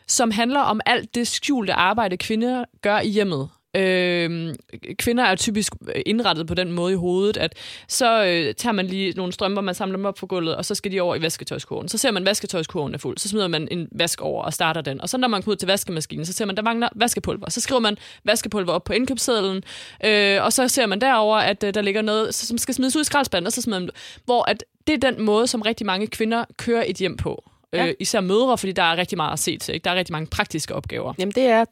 som 0.08 0.32
handler 0.32 0.60
om 0.60 0.82
alt 0.86 1.16
det 1.16 1.28
skjulte 1.28 1.74
arbejde, 1.74 2.18
kvinder 2.18 2.66
gør 2.82 3.00
i 3.00 3.08
hjemmet. 3.10 3.50
Øh, 3.76 4.56
kvinder 5.00 5.24
er 5.24 5.36
typisk 5.36 5.74
øh, 5.96 6.02
indrettet 6.06 6.48
på 6.48 6.54
den 6.54 6.72
måde 6.72 6.94
i 6.94 6.96
hovedet, 6.96 7.38
at 7.38 7.54
så 7.88 8.26
øh, 8.26 8.56
tager 8.56 8.74
man 8.74 8.88
lige 8.88 9.14
nogle 9.14 9.34
strømper, 9.34 9.62
man 9.62 9.76
samler 9.76 9.98
dem 9.98 10.06
op 10.06 10.16
på 10.16 10.28
gulvet, 10.28 10.56
og 10.56 10.66
så 10.66 10.76
skal 10.76 10.92
de 10.92 11.02
over 11.02 11.16
i 11.16 11.22
vasketøjskurven. 11.22 11.88
Så 11.88 11.98
ser 11.98 12.12
man, 12.12 12.24
at 12.24 12.30
vasketøjskurven 12.30 12.94
er 12.94 12.98
fuld. 12.98 13.18
Så 13.18 13.30
smider 13.30 13.48
man 13.48 13.68
en 13.72 13.88
vask 13.92 14.22
over 14.22 14.44
og 14.44 14.54
starter 14.54 14.82
den. 14.82 15.02
Og 15.02 15.10
så 15.10 15.18
når 15.18 15.28
man 15.28 15.42
kommer 15.42 15.52
ud 15.52 15.56
til 15.56 15.68
vaskemaskinen, 15.68 16.26
så 16.26 16.34
ser 16.34 16.46
man, 16.46 16.56
der 16.56 16.62
mangler 16.62 16.90
vaskepulver. 16.96 17.50
Så 17.50 17.62
skriver 17.62 17.80
man 17.80 17.98
vaskepulver 18.24 18.74
op 18.74 18.84
på 18.84 18.94
indkøbssedlen, 18.94 19.64
øh, 20.06 20.44
og 20.44 20.54
så 20.54 20.68
ser 20.68 20.86
man 20.86 21.02
derover, 21.02 21.38
at 21.38 21.64
øh, 21.64 21.74
der 21.74 21.82
ligger 21.82 22.02
noget, 22.02 22.36
som 22.36 22.58
skal 22.58 22.76
smides 22.76 22.96
ud 22.96 23.02
i 23.02 23.06
skraldespanden, 23.06 23.48
og 23.48 23.54
så 23.54 23.62
smider 23.62 23.80
man, 23.80 23.90
hvor 24.26 24.50
at 24.50 24.64
det 24.88 24.94
er 25.04 25.12
den 25.12 25.26
måde, 25.26 25.48
som 25.48 25.62
rigtig 25.62 25.86
mange 25.86 26.08
kvinder 26.08 26.46
kører 26.58 26.84
et 26.88 26.96
hjem 26.96 27.18
på. 27.18 27.44
Ja. 27.74 27.88
Øh, 27.88 27.94
især 28.00 28.22
mødre, 28.22 28.58
fordi 28.58 28.72
der 28.72 28.84
er 28.84 28.98
rigtig 28.98 29.18
meget 29.18 29.34
at 29.34 29.40
se 29.40 29.58
til. 29.58 29.74
Ikke? 29.74 29.84
Der 29.84 29.92
er 29.92 29.96
rigtig 29.96 30.14
mange 30.14 30.28
praktiske 30.28 30.76
opgaver. 30.76 31.14
Jamen, 31.20 31.32
det 31.32 31.44
er 31.44 31.66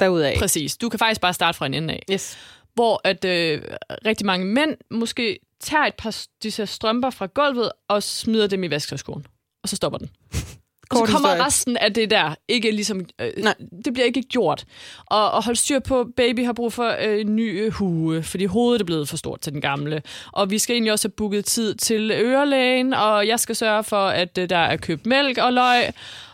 derudaf. 0.00 0.36
Præcis. 0.38 0.76
Du 0.76 0.88
kan 0.88 0.98
faktisk 0.98 1.20
bare 1.20 1.34
starte 1.34 1.58
fra 1.58 1.66
en 1.66 1.74
ende 1.74 1.94
af. 1.94 2.02
Yes. 2.12 2.38
Hvor 2.74 3.00
at 3.04 3.24
øh, 3.24 3.62
rigtig 4.06 4.26
mange 4.26 4.46
mænd 4.46 4.76
måske 4.90 5.38
tager 5.60 5.84
et 5.84 5.94
par 5.94 6.16
disse 6.42 6.66
strømper 6.66 7.10
fra 7.10 7.26
gulvet 7.26 7.72
og 7.88 8.02
smider 8.02 8.46
dem 8.46 8.64
i 8.64 8.70
vasketøjskoen. 8.70 9.26
Og 9.62 9.68
så 9.68 9.76
stopper 9.76 9.98
den. 9.98 10.10
Og 10.90 10.96
Kort 10.96 11.08
så 11.08 11.12
kommer 11.14 11.28
historie. 11.28 11.46
resten 11.46 11.76
af 11.76 11.94
det 11.94 12.10
der 12.10 12.34
ikke 12.48 12.70
ligesom... 12.70 13.00
Øh, 13.20 13.30
Nej. 13.36 13.54
det 13.84 13.92
bliver 13.92 14.06
ikke 14.06 14.22
gjort. 14.22 14.64
Og, 15.06 15.30
og 15.30 15.44
hold 15.44 15.56
styr 15.56 15.78
på, 15.78 16.06
baby 16.16 16.44
har 16.44 16.52
brug 16.52 16.72
for 16.72 16.96
øh, 17.08 17.20
en 17.20 17.36
ny 17.36 17.64
øh, 17.66 17.72
hue, 17.72 18.22
fordi 18.22 18.44
hovedet 18.44 18.80
er 18.80 18.84
blevet 18.84 19.08
for 19.08 19.16
stort 19.16 19.40
til 19.40 19.52
den 19.52 19.60
gamle. 19.60 20.02
Og 20.32 20.50
vi 20.50 20.58
skal 20.58 20.74
egentlig 20.74 20.92
også 20.92 21.08
have 21.08 21.12
booket 21.16 21.44
tid 21.44 21.74
til 21.74 22.10
ørelægen, 22.10 22.94
og 22.94 23.26
jeg 23.26 23.40
skal 23.40 23.56
sørge 23.56 23.84
for, 23.84 24.06
at 24.06 24.38
øh, 24.38 24.48
der 24.48 24.58
er 24.58 24.76
købt 24.76 25.06
mælk 25.06 25.38
og 25.38 25.52
løg, 25.52 25.82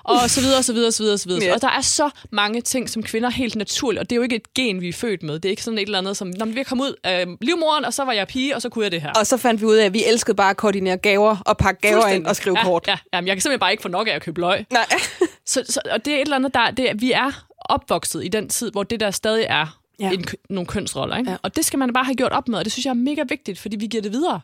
og 0.04 0.30
så 0.30 0.40
videre, 0.40 0.62
så 0.62 0.72
videre, 0.72 0.92
så 0.92 1.02
videre, 1.02 1.18
så 1.18 1.28
videre. 1.28 1.44
Ja. 1.44 1.54
Og 1.54 1.62
der 1.62 1.68
er 1.68 1.80
så 1.80 2.10
mange 2.30 2.60
ting, 2.60 2.90
som 2.90 3.02
kvinder 3.02 3.30
helt 3.30 3.56
naturligt, 3.56 4.00
og 4.00 4.10
det 4.10 4.16
er 4.16 4.16
jo 4.16 4.22
ikke 4.22 4.36
et 4.36 4.54
gen, 4.54 4.80
vi 4.80 4.88
er 4.88 4.92
født 4.92 5.22
med. 5.22 5.34
Det 5.34 5.44
er 5.44 5.50
ikke 5.50 5.62
sådan 5.62 5.78
et 5.78 5.82
eller 5.82 5.98
andet, 5.98 6.16
som, 6.16 6.32
når 6.38 6.46
vi 6.46 6.60
er 6.60 6.64
kommet 6.64 6.84
ud 6.84 6.94
af 7.04 7.26
livmoren, 7.40 7.84
og 7.84 7.94
så 7.94 8.04
var 8.04 8.12
jeg 8.12 8.28
pige, 8.28 8.56
og 8.56 8.62
så 8.62 8.68
kunne 8.68 8.84
jeg 8.84 8.92
det 8.92 9.02
her. 9.02 9.12
Og 9.16 9.26
så 9.26 9.36
fandt 9.36 9.60
vi 9.60 9.66
ud 9.66 9.74
af, 9.76 9.84
at 9.86 9.92
vi 9.94 10.04
elskede 10.04 10.34
bare 10.36 10.50
at 10.50 10.56
koordinere 10.56 10.96
gaver 10.96 11.36
og 11.46 11.56
pakke 11.56 11.80
gaver 11.80 12.06
ind 12.06 12.26
og 12.26 12.36
skrive 12.36 12.58
ja, 12.58 12.64
kort. 12.64 12.88
Ja, 12.88 12.96
men 13.20 13.26
jeg 13.28 13.36
kan 13.36 13.40
simpelthen 13.40 13.60
bare 13.60 13.70
ikke 13.70 13.82
få 13.82 13.88
nok 13.88 14.08
af 14.08 14.12
at 14.12 14.22
købe 14.22 14.40
løg. 14.40 14.64
Nej. 14.72 14.86
Så, 15.46 15.62
så, 15.68 15.80
og 15.90 16.04
det 16.04 16.12
er 16.12 16.16
et 16.16 16.20
eller 16.22 16.36
andet, 16.36 16.54
der, 16.54 16.70
det, 16.70 16.90
er- 16.90 16.94
vi 16.94 17.12
er 17.12 17.44
opvokset 17.58 18.24
i 18.24 18.28
den 18.28 18.48
tid, 18.48 18.70
hvor 18.70 18.82
det 18.82 19.00
der 19.00 19.10
stadig 19.10 19.46
er 19.48 19.78
Ja. 20.00 20.10
en, 20.10 20.24
nogle 20.50 20.66
kønsroller. 20.66 21.16
Ikke? 21.16 21.30
Ja. 21.30 21.36
Og 21.42 21.56
det 21.56 21.64
skal 21.64 21.78
man 21.78 21.92
bare 21.92 22.04
have 22.04 22.14
gjort 22.14 22.32
op 22.32 22.48
med, 22.48 22.58
og 22.58 22.64
det 22.64 22.72
synes 22.72 22.84
jeg 22.84 22.90
er 22.90 22.94
mega 22.94 23.22
vigtigt, 23.28 23.58
fordi 23.58 23.76
vi 23.76 23.86
giver 23.86 24.02
det 24.02 24.12
videre. 24.12 24.40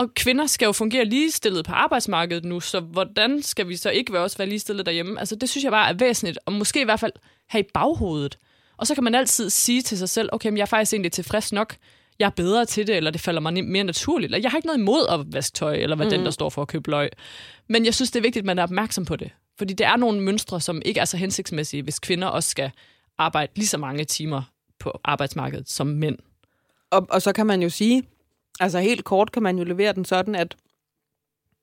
Og 0.00 0.14
kvinder 0.14 0.46
skal 0.46 0.66
jo 0.66 0.72
fungere 0.72 1.04
ligestillet 1.04 1.64
på 1.64 1.72
arbejdsmarkedet 1.72 2.44
nu, 2.44 2.60
så 2.60 2.80
hvordan 2.80 3.42
skal 3.42 3.68
vi 3.68 3.76
så 3.76 3.90
ikke 3.90 4.12
være 4.12 4.22
også 4.22 4.38
være 4.38 4.48
ligestillet 4.48 4.86
derhjemme? 4.86 5.20
Altså 5.20 5.36
det 5.36 5.48
synes 5.48 5.64
jeg 5.64 5.72
bare 5.72 5.88
er 5.88 5.92
væsentligt, 5.92 6.38
og 6.46 6.52
måske 6.52 6.80
i 6.80 6.84
hvert 6.84 7.00
fald 7.00 7.12
have 7.48 7.64
i 7.64 7.66
baghovedet. 7.74 8.38
Og 8.76 8.86
så 8.86 8.94
kan 8.94 9.04
man 9.04 9.14
altid 9.14 9.50
sige 9.50 9.82
til 9.82 9.98
sig 9.98 10.08
selv, 10.08 10.28
okay, 10.32 10.48
men 10.48 10.56
jeg 10.56 10.62
er 10.62 10.66
faktisk 10.66 10.92
egentlig 10.92 11.12
tilfreds 11.12 11.52
nok, 11.52 11.76
jeg 12.18 12.26
er 12.26 12.30
bedre 12.30 12.64
til 12.64 12.86
det, 12.86 12.96
eller 12.96 13.10
det 13.10 13.20
falder 13.20 13.40
mig 13.40 13.64
mere 13.64 13.84
naturligt. 13.84 14.26
Eller 14.26 14.38
jeg 14.38 14.50
har 14.50 14.58
ikke 14.58 14.66
noget 14.66 14.78
imod 14.78 15.06
at 15.08 15.34
vaske 15.34 15.54
tøj, 15.54 15.74
eller 15.74 15.96
hvad 15.96 16.06
mm. 16.06 16.10
den, 16.10 16.24
der 16.24 16.30
står 16.30 16.48
for 16.50 16.62
at 16.62 16.68
købe 16.68 16.90
løg. 16.90 17.08
Men 17.68 17.84
jeg 17.84 17.94
synes, 17.94 18.10
det 18.10 18.18
er 18.18 18.22
vigtigt, 18.22 18.42
at 18.42 18.46
man 18.46 18.58
er 18.58 18.62
opmærksom 18.62 19.04
på 19.04 19.16
det. 19.16 19.30
Fordi 19.58 19.74
det 19.74 19.86
er 19.86 19.96
nogle 19.96 20.20
mønstre, 20.20 20.60
som 20.60 20.82
ikke 20.84 21.00
er 21.00 21.04
så 21.04 21.16
hensigtsmæssige, 21.16 21.82
hvis 21.82 21.98
kvinder 21.98 22.28
også 22.28 22.50
skal 22.50 22.70
arbejde 23.18 23.52
lige 23.56 23.68
så 23.68 23.78
mange 23.78 24.04
timer 24.04 24.42
på 24.78 25.00
arbejdsmarkedet 25.04 25.70
som 25.70 25.86
mænd. 25.86 26.18
Og, 26.90 27.06
og 27.10 27.22
så 27.22 27.32
kan 27.32 27.46
man 27.46 27.62
jo 27.62 27.68
sige, 27.68 28.02
altså 28.60 28.78
helt 28.80 29.04
kort 29.04 29.32
kan 29.32 29.42
man 29.42 29.58
jo 29.58 29.64
levere 29.64 29.92
den 29.92 30.04
sådan, 30.04 30.34
at 30.34 30.56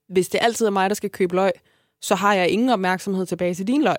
hvis 0.08 0.28
det 0.28 0.38
altid 0.42 0.66
er 0.66 0.70
mig, 0.70 0.90
der 0.90 0.94
skal 0.94 1.10
købe 1.10 1.34
løg, 1.34 1.52
så 2.02 2.14
har 2.14 2.34
jeg 2.34 2.48
ingen 2.48 2.68
opmærksomhed 2.68 3.26
tilbage 3.26 3.54
til 3.54 3.66
din 3.66 3.82
løg. 3.82 3.96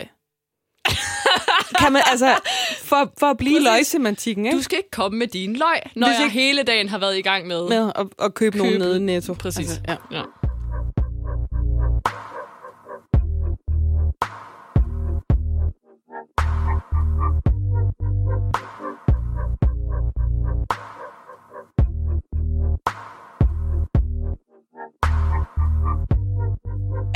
kan 1.79 1.91
man, 1.93 2.01
altså, 2.11 2.35
for, 2.83 3.13
for 3.17 3.25
at 3.25 3.37
blive 3.37 3.63
løgsemantikken, 3.63 4.45
ikke? 4.45 4.57
Du 4.57 4.61
skal 4.63 4.77
ikke 4.77 4.91
komme 4.91 5.17
med 5.19 5.27
din 5.27 5.53
løg, 5.55 5.79
når 5.95 6.07
Hvis 6.07 6.15
jeg 6.17 6.25
ikke- 6.25 6.33
hele 6.39 6.63
dagen 6.63 6.89
har 6.89 6.97
været 6.97 7.17
i 7.17 7.21
gang 7.21 7.47
med... 7.47 7.69
med 7.69 7.91
at, 7.95 8.07
at 8.19 8.33
købe, 8.33 8.57
nogen 8.57 8.73
Købe. 8.73 8.83
nede 8.83 8.95
i 8.97 8.99
Netto. 8.99 9.33
Præcis. 9.33 9.59
Altså, 9.69 9.81
ja. 9.87 9.95
Ja. 10.11 10.23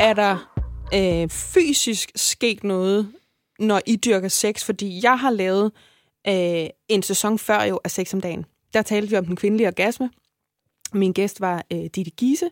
Er 0.03 0.13
der 0.13 0.53
øh, 0.93 1.29
fysisk 1.29 2.11
sket 2.15 2.63
noget, 2.63 3.13
når 3.59 3.81
I 3.85 3.95
dyrker 3.95 4.27
sex? 4.27 4.63
Fordi 4.63 4.99
jeg 5.03 5.19
har 5.19 5.31
lavet 5.31 5.71
øh, 6.27 6.69
en 6.87 7.03
sæson 7.03 7.39
før 7.39 7.63
jo 7.63 7.79
af 7.83 7.91
Sex 7.91 8.13
om 8.13 8.21
dagen. 8.21 8.45
Der 8.73 8.81
talte 8.81 9.09
vi 9.09 9.15
om 9.15 9.25
den 9.25 9.35
kvindelige 9.35 9.67
orgasme. 9.67 10.09
Min 10.93 11.13
gæst 11.13 11.41
var 11.41 11.65
øh, 11.73 11.85
Ditte 11.95 12.11
Giese, 12.11 12.49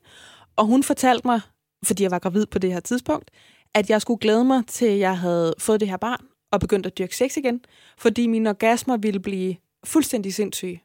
og 0.55 0.65
hun 0.65 0.84
fortalte 0.84 1.27
mig, 1.27 1.41
fordi 1.86 2.03
jeg 2.03 2.12
var 2.12 2.20
gravid 2.20 2.46
på 2.46 2.60
det 2.60 2.74
her 2.74 2.79
tidspunkt, 2.79 3.31
at 3.74 3.89
jeg 3.89 4.01
skulle 4.01 4.20
glæde 4.20 4.46
mig 4.46 4.63
til, 4.67 4.86
at 4.86 5.00
jeg 5.00 5.17
havde 5.17 5.53
fået 5.60 5.79
det 5.79 5.89
her 5.89 5.98
barn 5.98 6.25
og 6.51 6.60
begyndt 6.60 6.86
at 6.86 6.98
dyrke 6.98 7.15
sex 7.15 7.38
igen, 7.38 7.62
fordi 7.98 8.27
mine 8.27 8.50
orgasmer 8.50 8.98
ville 8.98 9.20
blive 9.20 9.55
fuldstændig 9.84 10.34
sindssyge 10.34 10.84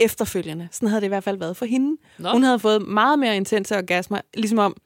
efterfølgende. 0.00 0.68
Sådan 0.72 0.88
havde 0.88 1.00
det 1.00 1.06
i 1.06 1.08
hvert 1.08 1.24
fald 1.24 1.38
været 1.38 1.56
for 1.56 1.64
hende. 1.64 1.96
Nå. 2.18 2.30
Hun 2.30 2.42
havde 2.42 2.58
fået 2.58 2.82
meget 2.82 3.18
mere 3.18 3.36
intense 3.36 3.76
orgasmer, 3.76 4.20
ligesom 4.34 4.58
om, 4.58 4.76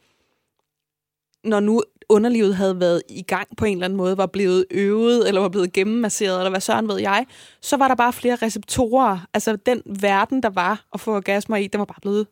når 1.46 1.60
nu 1.60 1.82
underlivet 2.08 2.56
havde 2.56 2.80
været 2.80 3.02
i 3.08 3.22
gang 3.22 3.48
på 3.56 3.64
en 3.64 3.72
eller 3.72 3.84
anden 3.84 3.96
måde, 3.96 4.16
var 4.18 4.26
blevet 4.26 4.66
øvet, 4.70 5.28
eller 5.28 5.40
var 5.40 5.48
blevet 5.48 5.72
gennemmasseret, 5.72 6.38
eller 6.38 6.50
hvad 6.50 6.60
søren 6.60 6.88
ved 6.88 7.00
jeg, 7.00 7.26
så 7.62 7.76
var 7.76 7.88
der 7.88 7.94
bare 7.94 8.12
flere 8.12 8.36
receptorer. 8.36 9.18
Altså 9.34 9.56
den 9.66 9.82
verden, 9.86 10.42
der 10.42 10.50
var 10.50 10.84
at 10.94 11.00
få 11.00 11.14
orgasmer 11.16 11.56
i, 11.56 11.66
den 11.66 11.78
var 11.78 11.84
bare 11.84 12.00
blevet 12.00 12.26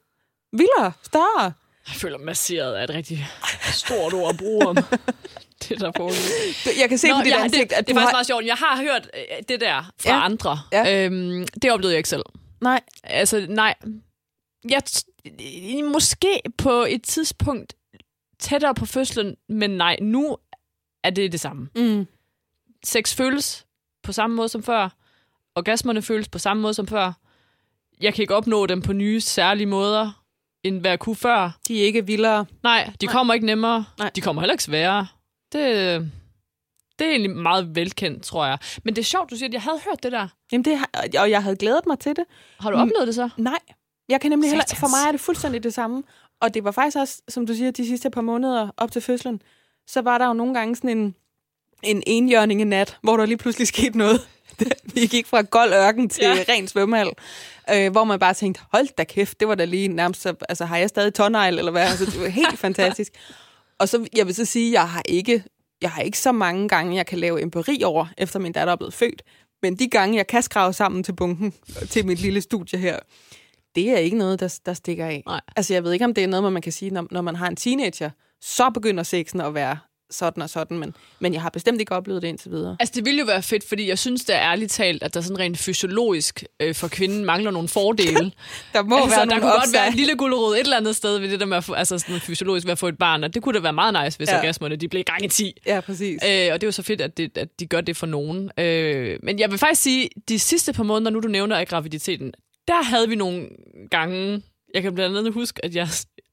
vildere, 0.53 0.93
større. 1.03 1.53
Jeg 1.89 1.95
føler, 1.97 2.19
masseret 2.19 2.79
er 2.81 2.85
et 2.85 2.91
rigtig 2.91 3.27
stort 3.73 4.13
ord 4.15 4.31
at 4.31 4.37
bruge 4.39 4.67
om 4.67 4.77
det 5.69 5.81
der 5.81 5.93
foregår. 5.97 6.09
Du- 6.65 6.71
Jeg 6.81 6.89
kan 6.89 6.99
se 6.99 7.09
Nå, 7.09 7.15
på 7.17 7.23
dit 7.25 7.31
ja, 7.31 7.43
ansigt, 7.45 7.71
det, 7.71 7.77
at 7.77 7.87
det 7.87 7.93
er 7.93 8.01
faktisk 8.01 8.11
har... 8.11 8.13
meget 8.17 8.27
sjovt. 8.27 8.45
Jeg 8.47 8.55
har 8.55 8.83
hørt 8.83 9.11
øh, 9.15 9.43
det 9.49 9.61
der 9.61 9.93
fra 10.01 10.11
Ja. 10.11 10.25
andre. 10.25 10.59
Ja. 10.73 11.05
Øhm, 11.07 11.47
det 11.63 11.73
oplevede 11.73 11.93
jeg 11.93 11.99
ikke 11.99 12.09
selv. 12.09 12.23
Nej, 12.61 12.81
Altså, 13.05 13.47
nej. 13.49 13.75
Jeg 14.71 14.83
måske 15.93 16.41
på 16.59 16.85
et 16.89 17.03
tidspunkt 17.03 17.75
tættere 18.45 18.75
på 18.75 18.87
fødslen, 18.87 19.37
men 19.49 19.71
nej, 19.71 19.97
nu 20.03 20.37
er 21.05 21.11
det 21.11 21.33
det 21.33 21.41
samme. 21.41 21.69
mm. 21.77 22.07
Sex 22.85 23.15
føles 23.15 23.67
på 24.03 24.13
samme 24.13 24.37
måde 24.37 24.49
som 24.49 24.63
før. 24.63 24.89
Orgasmerne 25.55 26.03
føles 26.03 26.29
på 26.29 26.39
samme 26.39 26.61
måde 26.63 26.75
som 26.75 26.87
før. 26.87 27.13
Jeg 28.01 28.15
kan 28.15 28.23
ikke 28.23 28.35
opnå 28.37 28.67
dem 28.67 28.83
på 28.83 28.93
nye, 28.93 29.21
særlige 29.21 29.67
måder, 29.67 30.25
end 30.63 30.81
hvad 30.81 30.91
jeg 30.91 30.99
kunne 30.99 31.17
før. 31.17 31.51
de 31.69 31.81
er 31.83 31.85
ikke 31.87 32.07
vildere. 32.07 32.47
Nej, 32.63 32.91
de 33.01 33.07
Nej. 33.07 33.13
kommer 33.13 33.35
ikke 33.35 33.47
nemmere. 33.47 33.85
Nej. 33.99 34.11
De 34.17 34.21
kommer 34.21 34.43
heller 34.43 34.55
ikke 34.55 34.65
sværere. 34.65 35.07
Det, 35.53 35.63
det 36.99 37.07
er 37.07 37.11
egentlig 37.11 37.31
meget 37.37 37.75
velkendt, 37.77 38.23
tror 38.23 38.47
jeg. 38.47 38.59
Men 38.85 38.97
det 38.97 39.03
er 39.03 39.07
sjovt, 39.07 39.31
du 39.31 39.37
siger, 39.37 39.49
at 39.49 39.53
jeg 39.55 39.63
havde 39.63 39.81
hørt 39.85 40.03
det 40.03 40.13
der. 40.13 40.29
Jamen 40.53 40.65
det, 40.65 40.79
har- 40.79 40.91
og 41.21 41.31
jeg 41.31 41.43
havde 41.43 41.57
glædet 41.57 41.87
mig 41.87 41.99
til 41.99 42.17
det. 42.17 42.25
Har 42.61 42.71
du 42.71 42.77
oplevet 42.77 43.07
det 43.07 43.15
så? 43.15 43.29
Nej, 43.37 43.59
jeg 44.09 44.21
kan 44.21 44.31
nemlig 44.31 44.51
heller, 44.51 44.65
Satans. 44.65 44.81
for 44.81 44.89
mig 44.89 45.09
er 45.09 45.13
det 45.13 45.21
fuldstændig 45.21 45.63
det 45.63 45.75
samme. 45.75 46.03
Og 46.41 46.55
det 46.55 46.65
var 46.65 46.71
faktisk 46.71 46.97
også, 46.97 47.23
som 47.29 47.47
du 47.47 47.55
siger, 47.55 47.71
de 47.71 47.87
sidste 47.87 48.11
par 48.11 48.21
måneder 48.21 48.69
op 48.77 48.93
til 48.93 49.03
fødslen, 49.03 49.43
så 49.87 50.01
var 50.01 50.19
der 50.19 50.27
jo 50.27 50.33
nogle 50.33 50.55
gange 50.55 50.77
sådan 50.77 50.91
en, 50.99 51.15
en 51.83 52.03
enhjørninge 52.07 52.65
nat, 52.65 52.99
hvor 53.03 53.17
der 53.17 53.27
lige 53.27 53.37
pludselig 53.39 53.69
skete 53.75 53.99
noget. 53.99 54.29
Vi 54.95 55.07
gik 55.07 55.27
fra 55.27 55.43
gold 55.43 55.73
ørken 55.73 56.09
til 56.09 56.25
Ja. 56.25 56.45
ren 56.49 56.69
svømmehal, 56.69 57.11
øh, 57.75 57.93
hvor 57.93 58.05
man 58.05 58.19
bare 58.19 58.35
tænkte, 58.35 58.61
hold 58.73 58.89
da 58.99 59.05
kæft, 59.05 59.41
det 59.41 59.49
var 59.49 59.55
da 59.55 59.65
lige 59.65 59.89
nærmest, 59.89 60.23
så- 60.23 60.35
altså 60.49 60.65
har 60.65 60.77
jeg 60.77 60.89
stadig 60.89 61.15
tårnegl, 61.15 61.59
eller 61.59 61.73
hvad? 61.73 61.83
Altså, 61.83 62.05
det 62.05 62.21
var 62.21 62.29
helt 62.29 62.59
fantastisk. 62.67 63.13
Og 63.79 63.89
så, 63.89 64.07
jeg 64.17 64.27
vil 64.27 64.35
så 64.35 64.45
sige, 64.45 64.73
jeg 64.73 64.89
har 64.89 65.03
ikke, 65.09 65.45
jeg 65.83 65.91
har 65.91 66.03
ikke 66.03 66.19
så 66.19 66.33
mange 66.33 66.69
gange, 66.69 66.97
jeg 66.97 67.07
kan 67.07 67.19
lave 67.19 67.43
empiri 67.43 67.83
over, 67.85 68.07
efter 68.19 68.39
min 68.39 68.53
datter 68.53 68.73
er 68.73 68.77
blevet 68.77 68.95
født. 68.95 69.23
Men 69.63 69.77
de 69.77 69.89
gange, 69.89 70.17
jeg 70.17 70.27
kan 70.27 70.43
skrave 70.43 70.73
sammen 70.73 71.03
til 71.03 71.13
bunken, 71.13 71.53
til 71.91 72.07
mit 72.07 72.19
lille 72.21 72.41
studie 72.41 72.79
her, 72.79 72.99
det 73.75 73.91
er 73.91 73.97
ikke 73.99 74.19
noget, 74.19 74.41
der, 74.41 74.59
der 74.67 74.75
stikker 74.75 75.07
af. 75.07 75.23
Nej. 75.27 75.41
Altså, 75.57 75.75
jeg 75.75 75.85
ved 75.85 75.93
ikke, 75.93 76.05
om 76.05 76.15
det 76.15 76.25
er 76.25 76.29
noget, 76.29 76.43
hvor 76.43 76.51
man 76.51 76.63
kan 76.63 76.73
sige, 76.73 76.91
når, 76.91 77.07
når 77.11 77.23
man 77.23 77.37
har 77.37 77.49
en 77.49 77.57
teenager, 77.57 78.11
så 78.41 78.71
begynder 78.71 79.03
sexen 79.03 79.41
at 79.41 79.55
være 79.55 79.79
sådan 80.11 80.43
og 80.43 80.51
sådan, 80.51 80.79
men, 80.79 80.95
men 81.21 81.35
jeg 81.35 81.43
har 81.43 81.51
bestemt 81.51 81.81
ikke 81.81 81.93
oplevet 81.93 82.23
det 82.23 82.29
indtil 82.29 82.51
videre. 82.51 82.77
Altså, 82.81 82.93
det 82.97 83.05
ville 83.05 83.21
jo 83.21 83.27
være 83.27 83.43
fedt, 83.43 83.69
fordi 83.69 83.89
jeg 83.89 83.99
synes 83.99 84.25
det 84.25 84.37
er 84.37 84.41
ærligt 84.41 84.73
talt, 84.73 85.03
at 85.03 85.15
der 85.15 85.21
sådan 85.21 85.39
rent 85.39 85.59
fysiologisk 85.59 86.45
øh, 86.61 86.75
for 86.75 86.89
kvinden 86.89 87.25
mangler 87.25 87.51
nogle 87.51 87.69
fordele. 87.69 88.33
Der 88.73 88.83
må 88.83 88.97
altså, 88.97 89.17
være 89.17 89.27
der 89.27 89.41
kunne 89.41 89.51
godt 89.51 89.73
være 89.73 89.89
en 89.89 89.95
lille 89.95 90.17
gulerod 90.17 90.55
et 90.55 90.61
eller 90.61 90.77
andet 90.77 90.97
sted 90.97 91.19
ved 91.19 91.31
det 91.31 91.41
der 91.41 91.47
med 91.47 91.57
at 91.57 91.65
få, 91.65 91.73
altså 91.73 91.99
sådan 91.99 92.21
fysiologisk 92.21 92.67
ved 92.67 92.73
at 92.73 92.79
få 92.79 92.89
et 92.89 92.99
barn, 92.99 93.25
og 93.25 93.35
det 93.35 93.43
kunne 93.43 93.55
da 93.55 93.63
være 93.63 93.73
meget 93.73 94.05
nice, 94.05 94.19
hvis. 94.19 94.29
Ja. 94.29 94.39
orgasmerne 94.39 94.77
de 94.77 94.89
blev 94.89 95.05
gang 95.05 95.25
i 95.25 95.29
10. 95.29 95.53
Ja, 95.67 95.81
præcis. 95.81 96.21
Øh, 96.25 96.49
og 96.53 96.61
det 96.61 96.63
er 96.63 96.67
jo 96.67 96.73
så 96.73 96.83
fedt, 96.83 97.01
at, 97.01 97.17
det, 97.17 97.39
at 97.39 97.61
de 97.61 97.67
gør 97.67 97.81
det 97.81 97.97
for 97.97 98.07
nogen. 98.07 98.51
Øh, 98.59 99.19
men 99.23 99.39
jeg 99.39 99.51
vil 99.51 99.59
faktisk 99.59 99.83
sige, 99.83 100.09
de 100.29 100.39
sidste 100.39 100.73
par 100.73 100.83
måneder, 100.83 101.11
nu 101.11 101.21
du 101.21 101.29
nævner 101.29 101.57
af 101.57 101.69
graviditeten, 101.69 102.33
der 102.69 102.83
havde 102.83 103.09
vi 103.09 103.15
nogle 103.15 103.49
gange, 103.91 104.43
jeg 104.75 104.83
kan 104.83 104.95
blandt 104.95 105.19
andet 105.19 105.33
huske, 105.33 105.65
at 105.65 105.75
jeg, 105.75 105.89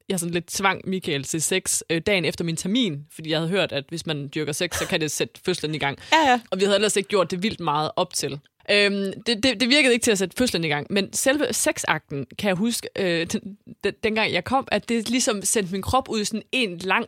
jeg 0.09 0.19
sådan 0.19 0.33
lidt 0.33 0.47
tvang 0.47 0.81
Michael 0.89 1.23
til 1.23 1.41
sex 1.41 1.81
øh, 1.89 2.01
dagen 2.01 2.25
efter 2.25 2.43
min 2.43 2.55
termin, 2.55 3.05
fordi 3.11 3.29
jeg 3.29 3.39
havde 3.39 3.49
hørt, 3.49 3.71
at 3.71 3.83
hvis 3.89 4.05
man 4.05 4.29
dyrker 4.35 4.53
sex, 4.53 4.77
så 4.77 4.87
kan 4.87 5.01
det 5.01 5.11
sætte 5.11 5.41
fødslen 5.45 5.75
i 5.75 5.77
gang. 5.77 5.97
Ja, 6.11 6.31
ja. 6.31 6.41
Og 6.51 6.59
vi 6.59 6.63
havde 6.63 6.75
ellers 6.75 6.95
ikke 6.95 7.09
gjort 7.09 7.31
det 7.31 7.43
vildt 7.43 7.59
meget 7.59 7.91
op 7.95 8.13
til. 8.13 8.39
Øhm, 8.71 9.13
det, 9.25 9.43
det, 9.43 9.59
det 9.59 9.69
virkede 9.69 9.93
ikke 9.93 10.03
til 10.03 10.11
at 10.11 10.17
sætte 10.17 10.37
fødslen 10.37 10.63
i 10.63 10.67
gang, 10.67 10.87
men 10.89 11.13
selve 11.13 11.53
sexakten 11.53 12.25
kan 12.39 12.47
jeg 12.47 12.55
huske, 12.55 12.89
øh, 12.95 13.27
den, 13.27 13.57
den, 13.83 13.93
dengang 14.03 14.33
jeg 14.33 14.43
kom, 14.43 14.67
at 14.71 14.89
det 14.89 15.09
ligesom 15.09 15.41
sendte 15.41 15.71
min 15.71 15.81
krop 15.81 16.09
ud 16.09 16.21
i 16.21 16.25
sådan 16.25 16.43
en 16.51 16.77
lang 16.77 17.05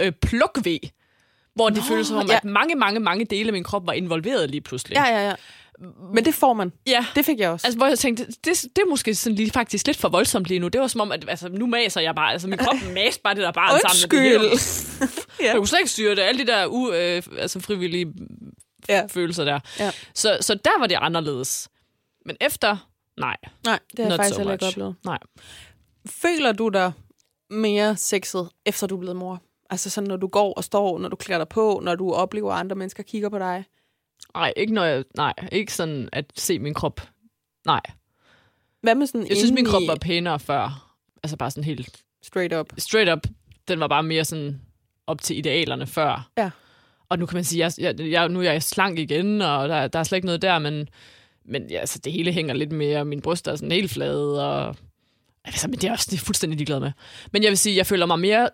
øh, 0.00 0.12
plukved, 0.12 0.78
hvor 1.54 1.68
det 1.68 1.78
Nå, 1.78 1.82
føltes 1.82 2.06
som 2.06 2.16
om, 2.16 2.26
ja. 2.28 2.36
at 2.36 2.44
mange, 2.44 2.74
mange, 2.74 3.00
mange 3.00 3.24
dele 3.24 3.46
af 3.46 3.52
min 3.52 3.64
krop 3.64 3.86
var 3.86 3.92
involveret 3.92 4.50
lige 4.50 4.60
pludselig. 4.60 4.96
Ja, 4.96 5.04
ja, 5.04 5.28
ja. 5.28 5.34
Men 6.14 6.24
det 6.24 6.34
får 6.34 6.52
man. 6.52 6.72
ja. 6.86 7.06
Det 7.14 7.24
fik 7.24 7.40
jeg 7.40 7.50
også. 7.50 7.66
Altså, 7.66 7.78
hvor 7.78 7.86
jeg 7.86 7.98
tænkte, 7.98 8.26
det, 8.26 8.62
det 8.62 8.78
er 8.78 8.88
måske 8.90 9.14
sådan 9.14 9.36
lige, 9.36 9.50
faktisk 9.50 9.86
lidt 9.86 9.96
for 9.96 10.08
voldsomt 10.08 10.46
lige 10.46 10.60
nu. 10.60 10.68
Det 10.68 10.80
var 10.80 10.86
som 10.86 11.00
om, 11.00 11.12
at 11.12 11.24
altså, 11.28 11.48
nu 11.48 11.66
maser 11.66 12.00
jeg 12.00 12.14
bare. 12.14 12.32
Altså, 12.32 12.48
min 12.48 12.58
krop 12.58 12.76
maser 12.94 13.20
bare 13.24 13.34
det 13.34 13.42
der 13.42 13.52
barn 13.52 13.80
sammen. 13.80 14.10
det 14.10 14.30
hele. 14.30 14.50
Undskyld. 14.50 15.08
Jeg 15.46 15.54
kunne 15.56 15.68
slet 15.68 15.78
ikke 15.78 15.90
styre 15.90 16.14
det. 16.14 16.22
Alle 16.22 16.46
de 16.46 16.46
der 16.46 16.66
u, 16.66 16.92
øh, 16.92 17.22
altså, 17.38 17.60
frivillige 17.60 18.12
ja. 18.88 19.06
følelser 19.10 19.44
der. 19.44 19.60
Ja. 19.78 19.90
Så, 20.14 20.38
så 20.40 20.54
der 20.54 20.80
var 20.80 20.86
det 20.86 20.98
anderledes. 21.00 21.68
Men 22.26 22.36
efter, 22.40 22.76
nej. 23.20 23.36
Nej, 23.64 23.78
det 23.90 23.98
har 23.98 24.04
jeg 24.04 24.08
Not 24.08 24.16
faktisk 24.16 24.34
so 24.34 24.38
heller 24.40 24.52
ikke 24.52 24.66
oplevet. 24.66 24.94
Nej. 25.04 25.18
Føler 26.06 26.52
du 26.52 26.68
dig 26.68 26.92
mere 27.50 27.96
sexet, 27.96 28.48
efter 28.66 28.86
du 28.86 28.94
er 28.96 29.00
blevet 29.00 29.16
mor? 29.16 29.42
Altså 29.70 29.90
sådan, 29.90 30.08
når 30.08 30.16
du 30.16 30.26
går 30.26 30.52
og 30.52 30.64
står, 30.64 30.98
når 30.98 31.08
du 31.08 31.16
klæder 31.16 31.38
dig 31.38 31.48
på, 31.48 31.80
når 31.84 31.94
du 31.94 32.12
oplever, 32.12 32.52
at 32.52 32.60
andre 32.60 32.76
mennesker 32.76 33.02
kigger 33.02 33.28
på 33.28 33.38
dig? 33.38 33.64
Nej, 34.36 34.52
ikke 34.56 34.74
når 34.74 34.84
jeg, 34.84 35.04
nej, 35.16 35.32
ikke 35.52 35.74
sådan 35.74 36.08
at 36.12 36.24
se 36.34 36.58
min 36.58 36.74
krop. 36.74 37.00
Nej. 37.66 37.80
Hvad 38.80 38.94
med 38.94 39.06
sådan 39.06 39.26
Jeg 39.28 39.36
synes, 39.36 39.52
min 39.52 39.64
krop 39.64 39.82
var 39.86 39.98
pænere 40.00 40.40
før. 40.40 40.94
Altså 41.22 41.36
bare 41.36 41.50
sådan 41.50 41.64
helt 41.64 42.02
straight 42.22 42.54
up? 42.54 42.72
straight 42.78 43.12
up. 43.12 43.26
Den 43.68 43.80
var 43.80 43.88
bare 43.88 44.02
mere 44.02 44.24
sådan 44.24 44.60
op 45.06 45.20
til 45.20 45.38
idealerne 45.38 45.86
før. 45.86 46.30
Ja. 46.38 46.50
Og 47.08 47.18
nu 47.18 47.26
kan 47.26 47.36
man 47.36 47.44
sige, 47.44 47.60
jeg, 47.60 47.72
jeg, 47.78 48.10
jeg, 48.10 48.28
nu 48.28 48.40
er 48.40 48.52
jeg 48.52 48.62
slank 48.62 48.98
igen, 48.98 49.42
og 49.42 49.68
der, 49.68 49.88
der 49.88 49.98
er 49.98 50.02
slet 50.02 50.16
ikke 50.16 50.26
noget 50.26 50.42
der, 50.42 50.58
men, 50.58 50.88
men 51.44 51.70
ja, 51.70 51.78
altså, 51.78 51.98
det 51.98 52.12
hele 52.12 52.32
hænger 52.32 52.54
lidt 52.54 52.72
mere. 52.72 53.04
Min 53.04 53.20
bryst 53.20 53.48
er 53.48 53.56
sådan 53.56 53.72
helt 53.72 53.90
flade, 53.90 54.46
og 54.48 54.76
altså, 55.44 55.68
men 55.68 55.78
det 55.78 55.84
er 55.84 55.92
også 55.92 56.08
det 56.10 56.20
er 56.20 56.24
fuldstændig 56.24 56.56
ligeglad 56.56 56.80
med. 56.80 56.92
Men 57.32 57.42
jeg 57.42 57.50
vil 57.50 57.58
sige, 57.58 57.76
jeg 57.76 57.86
føler 57.86 58.06
mig 58.06 58.18
mere, 58.18 58.48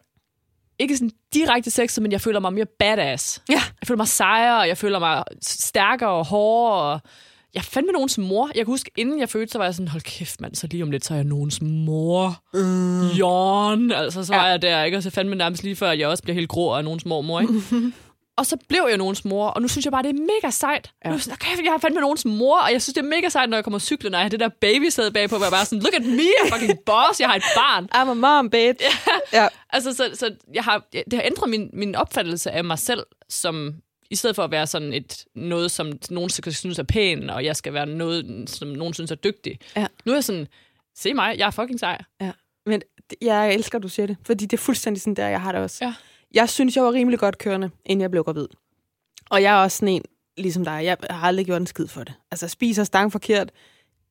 ikke 0.82 0.96
sådan 0.96 1.10
direkte 1.34 1.70
sexet, 1.70 2.02
men 2.02 2.12
jeg 2.12 2.20
føler 2.20 2.40
mig 2.40 2.52
mere 2.52 2.66
badass. 2.78 3.42
Ja. 3.48 3.52
Jeg 3.80 3.86
føler 3.88 3.96
mig 3.96 4.08
sejere, 4.08 4.58
og 4.60 4.68
jeg 4.68 4.78
føler 4.78 4.98
mig 4.98 5.24
stærkere 5.42 6.10
og 6.10 6.26
hårdere, 6.26 6.74
og 6.94 7.00
jeg 7.54 7.60
er 7.60 7.64
fandme 7.64 7.92
nogens 7.92 8.18
mor. 8.18 8.46
Jeg 8.46 8.54
kan 8.64 8.66
huske, 8.66 8.90
inden 8.96 9.20
jeg 9.20 9.28
fødte, 9.28 9.52
så 9.52 9.58
var 9.58 9.64
jeg 9.64 9.74
sådan, 9.74 9.88
hold 9.88 10.02
kæft 10.02 10.40
mand, 10.40 10.54
så 10.54 10.66
lige 10.66 10.82
om 10.82 10.90
lidt, 10.90 11.04
så 11.04 11.14
er 11.14 11.18
jeg 11.18 11.24
nogens 11.24 11.58
mor. 11.62 12.42
Mm. 12.54 13.06
Jorn. 13.08 13.90
Altså, 13.92 14.24
så 14.24 14.32
var 14.34 14.44
Ja. 14.44 14.50
jeg 14.50 14.62
der, 14.62 14.82
ikke? 14.84 14.96
Og 14.96 15.02
så 15.02 15.10
fandme 15.10 15.34
nærmest 15.34 15.62
lige 15.62 15.76
før, 15.76 15.90
at 15.90 15.98
jeg 15.98 16.08
også 16.08 16.22
bliver 16.22 16.34
helt 16.34 16.48
grå 16.48 16.72
af 16.74 16.84
nogens 16.84 17.06
mormor, 17.06 17.40
ikke? 17.40 17.52
Og 18.42 18.46
så 18.46 18.56
blev 18.68 18.87
jeg 18.88 18.96
nogens 18.96 19.25
mor, 19.25 19.46
og 19.46 19.62
nu 19.62 19.68
synes 19.68 19.84
jeg 19.84 19.92
bare, 19.92 20.02
det 20.02 20.08
er 20.08 20.20
mega 20.20 20.50
sejt. 20.50 20.92
Ja. 21.04 21.08
Nu 21.08 21.12
er 21.12 21.16
jeg 21.16 21.22
sådan, 21.22 21.38
okay, 21.40 21.64
jeg 21.64 21.72
har 21.72 21.78
fandme 21.78 22.00
nogens 22.00 22.25
mor, 22.25 22.58
og 22.58 22.72
jeg 22.72 22.82
synes, 22.82 22.94
det 22.94 23.04
er 23.04 23.08
mega 23.08 23.28
sejt, 23.28 23.50
når 23.50 23.56
jeg 23.56 23.64
kommer 23.64 23.78
cyklen, 23.78 24.14
og 24.14 24.18
jeg 24.18 24.25
har 24.25 24.28
det 24.28 24.40
der 24.40 24.49
babysæde 24.49 25.11
bagpå, 25.11 25.37
hvor 25.37 25.46
jeg 25.46 25.50
bare 25.50 25.61
er 25.61 25.64
sådan, 25.64 25.82
look 25.82 25.94
at 25.94 26.02
me, 26.02 26.22
jeg 26.42 26.52
fucking 26.52 26.78
boss, 26.87 27.20
jeg 27.20 27.28
har 27.28 27.37
et 27.37 27.42
barn. 27.56 27.84
I'm 27.94 28.11
a 28.11 28.14
mom, 28.14 28.50
bitch. 28.50 28.84
Ja. 29.32 29.42
ja. 29.42 29.49
Altså, 29.70 29.92
så, 29.92 30.11
så 30.14 30.34
jeg 30.54 30.64
har, 30.64 30.84
det 30.92 31.12
har 31.12 31.22
ændret 31.22 31.50
min, 31.50 31.70
min 31.72 31.94
opfattelse 31.94 32.50
af 32.50 32.64
mig 32.64 32.78
selv, 32.78 33.06
som 33.28 33.75
i 34.11 34.16
stedet 34.16 34.37
for 34.37 34.44
at 34.44 34.50
være 34.50 34.66
sådan 34.66 34.92
et 34.92 35.25
noget, 35.34 35.70
som 35.70 35.92
nogen 36.11 36.30
synes 36.30 36.78
er 36.78 36.82
pæn, 36.82 37.30
og 37.30 37.44
jeg 37.44 37.56
skal 37.56 37.72
være 37.72 37.87
noget, 37.87 38.50
som 38.50 38.68
nogen 38.68 38.94
synes 38.94 39.11
er 39.11 39.14
dygtig. 39.14 39.58
Ja. 39.76 39.87
Nu 40.04 40.12
er 40.12 40.16
jeg 40.16 40.25
sådan, 40.25 40.46
se 40.96 41.14
mig, 41.14 41.38
jeg 41.38 41.46
er 41.46 41.50
fucking 41.50 41.80
sej. 41.80 42.02
ja. 42.20 42.32
Men 42.66 42.82
jeg 43.22 43.54
elsker, 43.54 43.78
at 43.78 43.82
du 43.82 43.88
siger 43.88 44.06
det, 44.06 44.16
fordi 44.26 44.46
det 44.46 44.56
er 44.56 44.62
fuldstændig 44.62 45.02
sådan 45.02 45.14
der, 45.14 45.28
jeg 45.28 45.40
har 45.40 45.52
det 45.52 45.61
også. 45.61 45.84
Ja. 45.84 45.94
Jeg 46.34 46.48
synes, 46.48 46.76
jeg 46.76 46.84
var 46.84 46.92
rimelig 46.92 47.18
godt 47.18 47.38
kørende, 47.38 47.70
inden 47.84 48.00
jeg 48.00 48.10
blev 48.10 48.24
gravid. 48.24 48.48
Og 49.30 49.42
jeg 49.42 49.58
er 49.58 49.62
også 49.62 49.76
sådan 49.76 49.94
en, 49.94 50.02
ligesom 50.36 50.64
dig, 50.64 50.80
jeg 50.84 50.96
har 51.10 51.26
aldrig 51.28 51.46
gjort 51.46 51.60
en 51.60 51.66
skid 51.66 51.88
for 51.88 52.04
det. 52.04 52.14
Altså, 52.30 52.46
jeg 52.46 52.50
spiser 52.50 52.84
stang 52.84 53.12
forkert, 53.12 53.52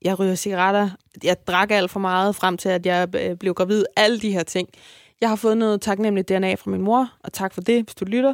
jeg 0.02 0.20
ryger 0.20 0.36
cigaretter, 0.36 0.90
jeg 1.24 1.48
drak 1.48 1.72
alt 1.72 1.92
for 1.92 2.00
meget, 2.00 2.36
frem 2.36 2.58
til, 2.58 2.70
at 2.70 2.86
jeg 2.86 3.16
øh, 3.16 3.38
blev 3.38 3.54
gravid. 3.54 3.86
Alle 3.96 4.20
de 4.20 4.32
her 4.32 4.44
ting. 4.44 4.70
Jeg 5.22 5.30
har 5.30 5.36
fået 5.36 5.58
noget 5.58 5.82
taknemmeligt 5.82 6.30
DNA 6.30 6.56
fra 6.56 6.72
min 6.72 6.82
mor, 6.82 7.14
og 7.20 7.34
tak 7.34 7.54
for 7.54 7.62
det, 7.62 7.84
hvis 7.84 7.96
du 7.96 8.06
lytter. 8.06 8.34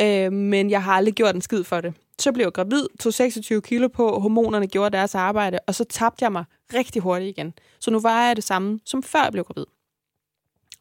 Øh, 0.00 0.32
men 0.32 0.70
jeg 0.70 0.82
har 0.82 0.92
aldrig 0.92 1.14
gjort 1.14 1.34
en 1.34 1.40
skid 1.40 1.64
for 1.64 1.80
det. 1.80 1.94
Så 2.18 2.32
blev 2.32 2.46
jeg 2.46 2.52
gravid, 2.52 2.86
tog 3.00 3.14
26 3.14 3.62
kilo 3.62 3.88
på, 3.88 4.18
hormonerne 4.20 4.66
gjorde 4.66 4.96
deres 4.96 5.14
arbejde, 5.14 5.58
og 5.66 5.74
så 5.74 5.84
tabte 5.84 6.22
jeg 6.22 6.32
mig 6.32 6.44
rigtig 6.74 7.02
hurtigt 7.02 7.38
igen. 7.38 7.54
Så 7.80 7.90
nu 7.90 7.98
vejer 7.98 8.26
jeg 8.26 8.36
det 8.36 8.44
samme, 8.44 8.80
som 8.84 9.02
før 9.02 9.22
jeg 9.22 9.32
blev 9.32 9.44
gravid. 9.44 9.66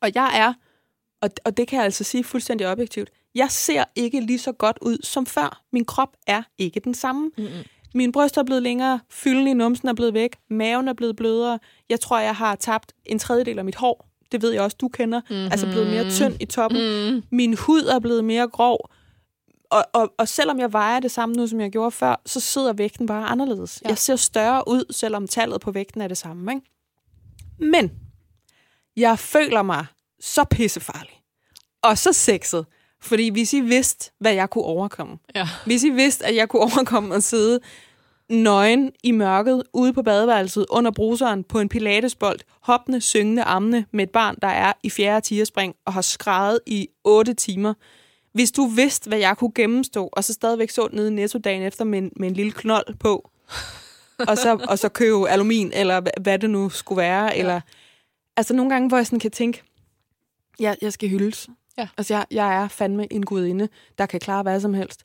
Og 0.02 0.12
jeg 0.16 0.32
er, 0.36 0.54
og, 1.24 1.30
og 1.46 1.58
det 1.58 1.68
kan 1.68 1.78
jeg 1.78 1.86
altså 1.86 2.04
sige 2.04 2.24
fuldstændig 2.24 2.68
objektivt, 2.68 3.10
jeg 3.36 3.52
ser 3.52 3.84
ikke 3.96 4.22
lige 4.22 4.40
så 4.40 4.52
godt 4.52 4.78
ud 4.82 4.98
som 5.04 5.26
før. 5.26 5.62
Min 5.72 5.86
krop 5.86 6.10
er 6.28 6.44
ikke 6.58 6.80
den 6.80 6.94
samme. 6.94 7.32
Mm-mm. 7.38 7.50
Min 7.96 8.12
bryst 8.12 8.38
er 8.38 8.44
blevet 8.44 8.64
længere, 8.64 9.00
fylden 9.10 9.48
i 9.48 9.54
numsen 9.54 9.88
er 9.88 9.94
blevet 9.94 10.14
væk, 10.14 10.36
maven 10.50 10.88
er 10.88 10.94
blevet 10.94 11.16
blødere. 11.16 11.60
Jeg 11.90 12.00
tror, 12.00 12.20
jeg 12.20 12.36
har 12.36 12.56
tabt 12.56 12.94
en 13.06 13.20
tredjedel 13.20 13.60
af 13.60 13.66
mit 13.66 13.76
hår. 13.76 14.10
Det 14.32 14.42
ved 14.42 14.52
jeg 14.52 14.62
også, 14.62 14.78
du 14.82 14.88
kender. 14.88 15.22
Mm-hmm. 15.30 15.46
Altså 15.46 15.68
blevet 15.68 15.88
mere 15.88 16.10
tynd 16.10 16.38
i 16.40 16.46
toppen. 16.46 17.14
Mm. 17.14 17.24
Min 17.32 17.58
hud 17.58 17.82
er 17.82 18.00
blevet 18.00 18.26
mere 18.26 18.48
grov. 18.48 18.90
Og, 19.70 19.86
og, 19.94 20.14
og 20.18 20.28
selvom 20.28 20.60
jeg 20.60 20.74
vejer 20.74 21.00
det 21.00 21.12
samme 21.12 21.36
nu, 21.36 21.48
som 21.48 21.62
jeg 21.62 21.72
gjorde 21.72 21.92
før, 21.92 22.22
så 22.26 22.40
sidder 22.40 22.74
vægten 22.74 23.08
bare 23.08 23.26
anderledes. 23.26 23.82
Ja. 23.84 23.90
Jeg 23.90 23.98
ser 23.98 24.16
større 24.16 24.64
ud, 24.68 24.94
selvom 24.94 25.28
tallet 25.28 25.62
på 25.62 25.72
vægten 25.72 26.02
er 26.02 26.08
det 26.08 26.18
samme. 26.18 26.54
Ikke? 26.54 26.66
Men 27.58 27.92
jeg 28.98 29.20
føler 29.20 29.62
mig 29.62 29.86
så 30.24 30.44
pissefarlig. 30.44 31.22
Og 31.82 31.98
så 31.98 32.14
sexet. 32.14 32.66
Fordi 33.02 33.30
hvis 33.30 33.54
I 33.54 33.60
vidste, 33.60 34.12
hvad 34.20 34.34
jeg 34.34 34.50
kunne 34.50 34.64
overkomme. 34.64 35.18
Ja. 35.36 35.48
Hvis 35.66 35.84
I 35.84 35.90
vidste, 35.90 36.26
at 36.26 36.36
jeg 36.36 36.50
kunne 36.50 36.62
overkomme 36.62 37.16
at 37.16 37.24
sidde 37.24 37.60
nøgen 38.30 38.92
i 39.04 39.12
mørket 39.12 39.64
ude 39.74 39.94
på 39.94 40.02
badeværelset 40.02 40.66
under 40.70 40.92
bruseren 40.92 41.44
på 41.44 41.60
en 41.60 41.70
pilatesbold, 41.70 42.40
hoppende, 42.62 43.02
syngende, 43.02 43.44
ammende 43.44 43.86
med 43.92 44.04
et 44.04 44.10
barn, 44.10 44.36
der 44.42 44.48
er 44.48 44.74
i 44.84 44.90
fjerde 44.90 45.26
tierspring 45.26 45.76
og 45.86 45.94
har 45.94 46.02
skrejet 46.02 46.60
i 46.66 46.88
8 47.04 47.34
timer, 47.34 47.74
Hvis 48.34 48.52
du 48.52 48.66
vidste, 48.66 49.08
hvad 49.08 49.20
jeg 49.20 49.38
kunne 49.38 49.52
gennemstå, 49.56 50.10
og 50.14 50.24
så 50.24 50.34
stadigvæk 50.34 50.70
så 50.70 50.88
nede 50.94 51.08
i 51.08 51.12
Netto 51.14 51.38
dagen 51.40 51.62
efter 51.64 51.86
med 51.86 52.00
en, 52.00 52.12
med 52.16 52.28
en 52.28 52.34
lille 52.34 52.52
knold 52.52 52.96
på, 53.00 53.30
og 54.28 54.38
så, 54.38 54.66
og 54.70 54.80
så 54.80 54.90
købe 54.90 55.30
alumin, 55.30 55.72
eller 55.74 56.02
hva- 56.02 56.22
hvad 56.22 56.40
det 56.40 56.50
nu 56.50 56.70
skulle 56.70 56.98
være. 56.98 57.24
Ja. 57.26 57.40
Eller, 57.40 57.62
altså 58.38 58.54
nogle 58.54 58.72
gange, 58.72 58.88
hvor 58.88 58.98
jeg 58.98 59.06
sådan 59.06 59.20
kan 59.20 59.32
tænke, 59.32 59.64
ja, 60.60 60.76
jeg 60.82 60.94
skal 60.94 61.10
hyldes. 61.10 61.50
Ja. 61.78 61.88
Altså 61.98 62.14
jeg, 62.14 62.26
jeg 62.32 62.64
er 62.64 62.68
fandme 62.68 63.14
en 63.14 63.26
gudinde, 63.26 63.70
der 63.98 64.06
kan 64.06 64.20
klare 64.20 64.44
hvad 64.44 64.60
som 64.60 64.74
helst. 64.74 65.04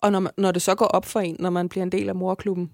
Og 0.00 0.12
når, 0.12 0.20
man, 0.20 0.32
når 0.38 0.52
det 0.52 0.62
så 0.62 0.74
går 0.74 0.86
op 0.86 1.06
for 1.06 1.20
en, 1.20 1.36
når 1.38 1.50
man 1.50 1.68
bliver 1.68 1.82
en 1.82 1.92
del 1.92 2.08
af 2.08 2.14
morklubben, 2.14 2.72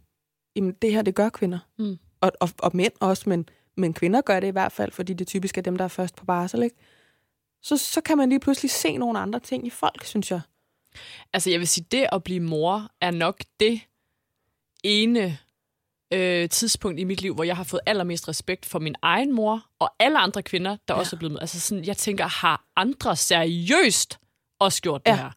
jamen 0.56 0.75
det 0.83 0.92
her, 0.92 1.02
det 1.02 1.14
gør 1.14 1.28
kvinder. 1.28 1.59
Mm. 1.78 1.99
Og, 2.21 2.33
og, 2.40 2.49
og 2.59 2.71
mænd 2.75 2.92
også, 3.00 3.28
men, 3.28 3.49
men 3.76 3.95
kvinder 3.95 4.21
gør 4.21 4.40
det 4.40 4.47
i 4.47 4.50
hvert 4.50 4.73
fald, 4.73 4.92
fordi 4.92 5.14
det 5.14 5.26
typisk 5.26 5.59
er 5.59 5.62
dem, 5.62 5.76
der 5.76 5.85
er 5.85 5.88
først 5.88 6.16
på 6.16 6.25
barsel, 6.25 6.62
ikke? 6.62 6.76
Så, 7.62 7.76
så 7.76 8.00
kan 8.00 8.18
man 8.18 8.28
lige 8.28 8.40
pludselig 8.40 8.71
se 8.71 8.97
nogle 8.97 9.18
andre 9.18 9.40
ting 9.40 9.66
i 9.66 9.71
folk, 9.71 10.04
synes 10.04 10.30
jeg. 10.30 10.40
Altså, 11.33 11.50
jeg 11.50 11.59
vil 11.61 11.68
sige, 11.68 11.87
det 11.90 12.06
at 12.12 12.23
blive 12.23 12.40
mor 12.40 12.90
er 13.00 13.11
nok 13.11 13.40
det 13.61 13.80
ene 14.85 15.38
øh, 16.12 16.48
tidspunkt 16.48 17.00
i 17.00 17.04
mit 17.04 17.20
liv, 17.22 17.34
hvor 17.34 17.44
jeg 17.44 17.56
har 17.56 17.64
fået 17.64 17.80
allermest 17.86 18.28
respekt 18.28 18.66
for 18.66 18.78
min 18.78 18.94
egen 19.02 19.32
mor 19.32 19.62
og 19.80 19.90
alle 20.00 20.18
andre 20.18 20.42
kvinder, 20.42 20.76
der 20.88 20.94
ja. 20.94 21.00
også 21.00 21.16
er 21.16 21.18
blevet 21.18 21.32
med. 21.32 21.40
Altså 21.40 21.60
sådan, 21.60 21.84
jeg 21.84 21.96
tænker, 21.96 22.26
har 22.26 22.64
andre 22.76 23.16
seriøst 23.16 24.18
også 24.60 24.82
gjort 24.82 25.06
det 25.06 25.12
Ja. 25.12 25.16
her? 25.16 25.30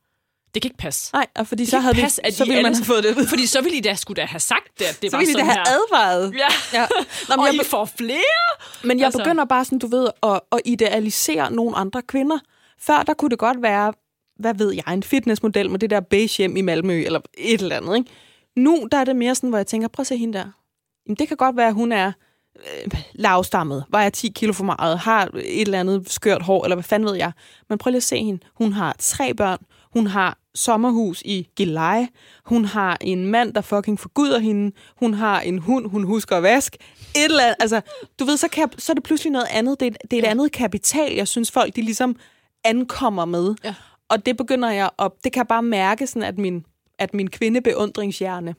Det 0.53 0.61
kan 0.61 0.69
ikke 0.69 0.77
passe. 0.77 1.13
Nej, 1.13 1.27
og 1.35 1.47
fordi 1.47 1.63
Det 1.63 1.69
så 1.71 1.79
havde 1.79 1.95
vi, 1.95 2.01
passe, 2.01 2.25
at 2.25 2.33
så 2.33 2.43
I 2.43 2.47
ville 2.47 2.63
man 2.63 2.75
have 2.75 2.85
fået 2.85 3.03
det. 3.03 3.29
Fordi 3.29 3.45
så 3.45 3.61
ville 3.61 3.77
I 3.77 3.81
da 3.81 3.95
skulle 3.95 4.21
da 4.21 4.25
have 4.25 4.39
sagt 4.39 4.79
det, 4.79 4.85
at 4.85 5.01
det 5.01 5.11
Så 5.11 5.17
var 5.17 5.21
ville 5.21 5.33
de 5.33 5.39
da 5.39 5.43
sådan 5.45 5.55
have 5.55 5.65
her. 5.67 5.75
advaret. 5.75 6.33
Ja. 6.73 6.79
Ja. 6.79 6.87
Nå, 7.29 7.35
men 7.35 7.39
og 7.39 7.45
jeg, 7.45 7.53
I 7.55 7.57
be- 7.57 7.63
får 7.65 7.85
flere? 7.85 8.19
men 8.83 8.99
jeg 8.99 9.05
altså- 9.05 9.19
begynder 9.23 9.45
bare 9.45 9.65
sådan, 9.65 9.79
du 9.79 9.87
ved, 9.87 10.07
at, 10.23 10.39
at 10.51 10.59
idealisere 10.65 11.51
nogle 11.51 11.75
andre 11.75 12.01
kvinder. 12.01 12.37
Før 12.79 13.03
der 13.03 13.13
kunne 13.13 13.29
det 13.29 13.39
godt 13.39 13.61
være, 13.61 13.93
hvad 14.39 14.53
ved 14.53 14.73
jeg, 14.73 14.93
en 14.93 15.03
fitnessmodel 15.03 15.69
med 15.69 15.79
det 15.79 15.89
der 15.89 15.99
beige 15.99 16.37
hjem 16.37 16.57
i 16.57 16.61
Malmø, 16.61 17.03
eller 17.05 17.19
et 17.37 17.61
eller 17.61 17.77
andet. 17.77 17.97
Ikke? 17.97 18.09
Nu 18.55 18.87
der 18.91 18.97
er 18.97 19.03
det 19.03 19.15
mere 19.15 19.35
sådan, 19.35 19.49
hvor 19.49 19.57
jeg 19.57 19.67
tænker, 19.67 19.87
prøv 19.87 20.01
at 20.01 20.07
se 20.07 20.17
hende 20.17 20.37
der. 20.37 20.45
Jamen, 21.09 21.15
det 21.19 21.27
kan 21.27 21.37
godt 21.37 21.57
være, 21.57 21.67
at 21.67 21.73
hun 21.73 21.91
er 21.91 22.11
øh, 22.55 22.91
lavstammet, 23.13 23.83
vejer 23.89 24.09
10 24.09 24.27
kilo 24.35 24.53
for 24.53 24.63
meget, 24.63 24.99
har 24.99 25.25
et 25.35 25.61
eller 25.61 25.79
andet 25.79 26.09
skørt 26.11 26.41
hår, 26.41 26.63
eller 26.63 26.75
hvad 26.75 26.83
fanden 26.83 27.09
ved 27.09 27.15
jeg. 27.15 27.31
Men 27.69 27.77
prøv 27.77 27.91
lige 27.91 27.97
at 27.97 28.03
se 28.03 28.17
hende. 28.23 28.39
Hun 28.55 28.73
har 28.73 28.95
tre 28.99 29.33
børn. 29.33 29.59
Hun 29.93 30.07
har 30.07 30.37
sommerhus 30.55 31.21
i 31.25 31.47
Gilleleje. 31.55 32.07
Hun 32.45 32.65
har 32.65 32.97
en 33.01 33.25
mand, 33.25 33.53
der 33.53 33.61
fucking 33.61 33.99
forguder 33.99 34.39
hende. 34.39 34.75
Hun 34.99 35.13
har 35.13 35.41
en 35.41 35.57
hund, 35.59 35.89
hun 35.89 36.03
husker 36.03 36.37
at 36.37 36.43
vaske. 36.43 36.77
Et 37.15 37.25
eller 37.25 37.43
andet. 37.43 37.55
Altså, 37.59 37.81
du 38.19 38.25
ved, 38.25 38.37
så, 38.37 38.47
kan, 38.47 38.69
så 38.77 38.91
er 38.91 38.93
det 38.93 39.03
pludselig 39.03 39.31
noget 39.31 39.47
andet. 39.51 39.79
Det 39.79 39.85
er, 39.87 39.91
det 40.11 40.13
er 40.13 40.17
et 40.17 40.23
Ja. 40.25 40.29
andet 40.29 40.51
kapital, 40.51 41.13
jeg 41.15 41.27
synes, 41.27 41.51
folk 41.51 41.75
de 41.75 41.81
ligesom 41.81 42.15
ankommer 42.63 43.25
med. 43.25 43.55
Ja. 43.63 43.75
Og 44.09 44.25
det 44.25 44.37
begynder 44.37 44.69
jeg 44.69 44.89
at... 44.99 45.11
Det 45.23 45.33
kan 45.33 45.39
jeg 45.39 45.47
bare 45.47 45.63
mærke, 45.63 46.07
sådan, 46.07 46.23
at 46.23 46.37
min, 46.37 46.65
at 46.99 47.13
min 47.13 47.29
kvindebeundringshjerne, 47.29 48.55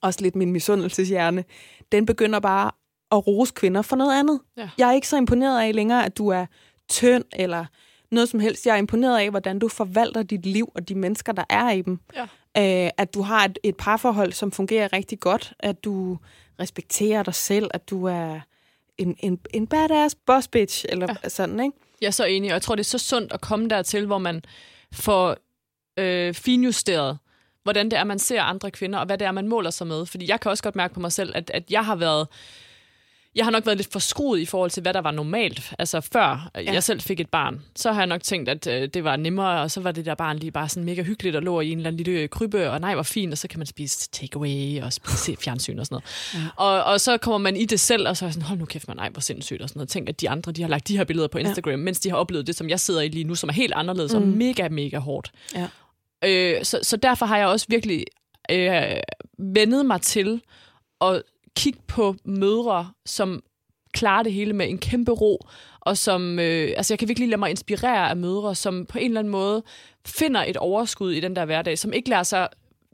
også 0.00 0.22
lidt 0.22 0.36
min 0.36 0.52
misundelseshjerne, 0.52 1.44
den 1.92 2.06
begynder 2.06 2.40
bare 2.40 2.70
at 3.12 3.26
rose 3.26 3.52
kvinder 3.56 3.82
for 3.82 3.96
noget 3.96 4.18
andet. 4.18 4.40
Ja. 4.56 4.68
Jeg 4.78 4.88
er 4.88 4.92
ikke 4.92 5.08
så 5.08 5.16
imponeret 5.16 5.62
af 5.62 5.74
længere, 5.74 6.04
at 6.04 6.18
du 6.18 6.28
er 6.28 6.46
tynd 6.88 7.24
eller 7.32 7.64
noget 8.10 8.28
som 8.28 8.40
helst. 8.40 8.66
Jeg 8.66 8.72
er 8.72 8.76
imponeret 8.76 9.18
af, 9.18 9.30
hvordan 9.30 9.58
du 9.58 9.68
forvalter 9.68 10.22
dit 10.22 10.46
liv 10.46 10.72
og 10.74 10.88
de 10.88 10.94
mennesker, 10.94 11.32
der 11.32 11.44
er 11.50 11.70
i 11.70 11.82
dem. 11.82 12.00
Ja. 12.14 12.22
Øh, 12.86 12.90
at 12.96 13.14
du 13.14 13.22
har 13.22 13.44
et, 13.44 13.58
et 13.62 13.76
parforhold, 13.76 14.32
som 14.32 14.52
fungerer 14.52 14.92
rigtig 14.92 15.20
godt. 15.20 15.52
At 15.58 15.84
du 15.84 16.18
respekterer 16.60 17.22
dig 17.22 17.34
selv. 17.34 17.70
At 17.74 17.90
du 17.90 18.04
er 18.04 18.40
en, 18.98 19.16
en, 19.18 19.40
en 19.54 19.66
badass 19.66 20.14
boss 20.14 20.48
bitch. 20.48 20.84
Eller 20.88 21.14
ja. 21.24 21.28
sådan, 21.28 21.60
ikke? 21.60 21.76
Jeg 22.00 22.06
er 22.06 22.10
så 22.10 22.24
enig, 22.24 22.50
og 22.50 22.52
jeg 22.52 22.62
tror, 22.62 22.74
det 22.74 22.82
er 22.82 22.98
så 22.98 22.98
sundt 22.98 23.32
at 23.32 23.40
komme 23.40 23.68
dertil, 23.68 24.06
hvor 24.06 24.18
man 24.18 24.42
får 24.92 25.36
øh, 25.98 26.34
finjusteret, 26.34 27.18
hvordan 27.64 27.90
det 27.90 27.98
er, 27.98 28.04
man 28.04 28.18
ser 28.18 28.42
andre 28.42 28.70
kvinder, 28.70 28.98
og 28.98 29.06
hvad 29.06 29.18
det 29.18 29.26
er, 29.26 29.32
man 29.32 29.48
måler 29.48 29.70
sig 29.70 29.86
med. 29.86 30.06
Fordi 30.06 30.28
jeg 30.28 30.40
kan 30.40 30.50
også 30.50 30.62
godt 30.62 30.76
mærke 30.76 30.94
på 30.94 31.00
mig 31.00 31.12
selv, 31.12 31.32
at, 31.34 31.50
at 31.54 31.70
jeg 31.70 31.84
har 31.84 31.96
været 31.96 32.26
jeg 33.34 33.44
har 33.44 33.50
nok 33.50 33.66
været 33.66 33.78
lidt 33.78 33.92
for 33.92 33.98
skruet 33.98 34.40
i 34.40 34.44
forhold 34.44 34.70
til, 34.70 34.80
hvad 34.80 34.94
der 34.94 35.00
var 35.00 35.10
normalt. 35.10 35.72
Altså 35.78 36.00
før 36.00 36.50
ja. 36.54 36.72
jeg 36.72 36.82
selv 36.82 37.00
fik 37.00 37.20
et 37.20 37.28
barn, 37.28 37.62
så 37.76 37.92
har 37.92 38.00
jeg 38.00 38.06
nok 38.06 38.22
tænkt, 38.22 38.48
at 38.48 38.66
øh, 38.66 38.88
det 38.94 39.04
var 39.04 39.16
nemmere, 39.16 39.60
og 39.60 39.70
så 39.70 39.80
var 39.80 39.92
det 39.92 40.06
der 40.06 40.14
barn 40.14 40.38
lige 40.38 40.50
bare 40.50 40.68
sådan 40.68 40.84
mega 40.84 41.02
hyggeligt 41.02 41.36
og 41.36 41.42
lå 41.42 41.60
i 41.60 41.70
en 41.70 41.78
eller 41.78 41.90
anden 41.90 42.04
lille 42.04 42.28
krybbe, 42.28 42.70
og 42.70 42.80
nej, 42.80 42.94
hvor 42.94 43.02
fint, 43.02 43.32
og 43.32 43.38
så 43.38 43.48
kan 43.48 43.58
man 43.58 43.66
spise 43.66 44.08
takeaway 44.12 44.82
og 44.82 44.92
spise 44.92 45.36
fjernsyn 45.44 45.78
og 45.78 45.86
sådan 45.86 45.94
noget. 45.94 46.44
Ja. 46.44 46.48
Og, 46.56 46.84
og 46.84 47.00
så 47.00 47.18
kommer 47.18 47.38
man 47.38 47.56
i 47.56 47.64
det 47.64 47.80
selv, 47.80 48.08
og 48.08 48.16
så 48.16 48.26
er 48.26 48.30
sådan, 48.30 48.42
hold 48.42 48.58
nu 48.58 48.64
kæft, 48.64 48.88
man, 48.88 48.96
nej, 48.96 49.08
hvor 49.08 49.20
sindssygt 49.20 49.62
og 49.62 49.68
sådan 49.68 49.78
noget. 49.78 49.88
Tænk, 49.88 50.08
at 50.08 50.20
de 50.20 50.30
andre, 50.30 50.52
de 50.52 50.62
har 50.62 50.68
lagt 50.68 50.88
de 50.88 50.96
her 50.96 51.04
billeder 51.04 51.28
på 51.28 51.38
Instagram, 51.38 51.70
ja. 51.70 51.76
mens 51.76 52.00
de 52.00 52.10
har 52.10 52.16
oplevet 52.16 52.46
det, 52.46 52.56
som 52.56 52.68
jeg 52.68 52.80
sidder 52.80 53.00
i 53.00 53.08
lige 53.08 53.24
nu, 53.24 53.34
som 53.34 53.48
er 53.48 53.52
helt 53.52 53.72
anderledes 53.72 54.12
mm. 54.12 54.22
og 54.22 54.28
mega, 54.28 54.68
mega 54.68 54.98
hårdt. 54.98 55.32
Ja. 55.54 55.68
Øh, 56.26 56.64
så, 56.64 56.78
så 56.82 56.96
derfor 56.96 57.26
har 57.26 57.38
jeg 57.38 57.46
også 57.46 57.66
virkelig 57.68 58.04
øh, 58.50 58.96
vendet 59.38 59.86
mig 59.86 60.00
til 60.00 60.42
at 61.00 61.22
kigge 61.56 61.80
på 61.86 62.16
mødre, 62.24 62.90
som 63.06 63.42
klarer 63.92 64.22
det 64.22 64.32
hele 64.32 64.52
med 64.52 64.68
en 64.68 64.78
kæmpe 64.78 65.12
ro, 65.12 65.38
og 65.80 65.98
som, 65.98 66.38
øh, 66.38 66.72
altså 66.76 66.94
jeg 66.94 66.98
kan 66.98 67.08
virkelig 67.08 67.28
lade 67.28 67.38
mig 67.38 67.50
inspirere 67.50 68.10
af 68.10 68.16
mødre, 68.16 68.54
som 68.54 68.86
på 68.86 68.98
en 68.98 69.04
eller 69.04 69.20
anden 69.20 69.30
måde 69.30 69.62
finder 70.06 70.44
et 70.44 70.56
overskud 70.56 71.12
i 71.12 71.20
den 71.20 71.36
der 71.36 71.44
hverdag, 71.44 71.78
som 71.78 71.92
ikke 71.92 72.08
lader 72.08 72.22
sig, 72.22 72.48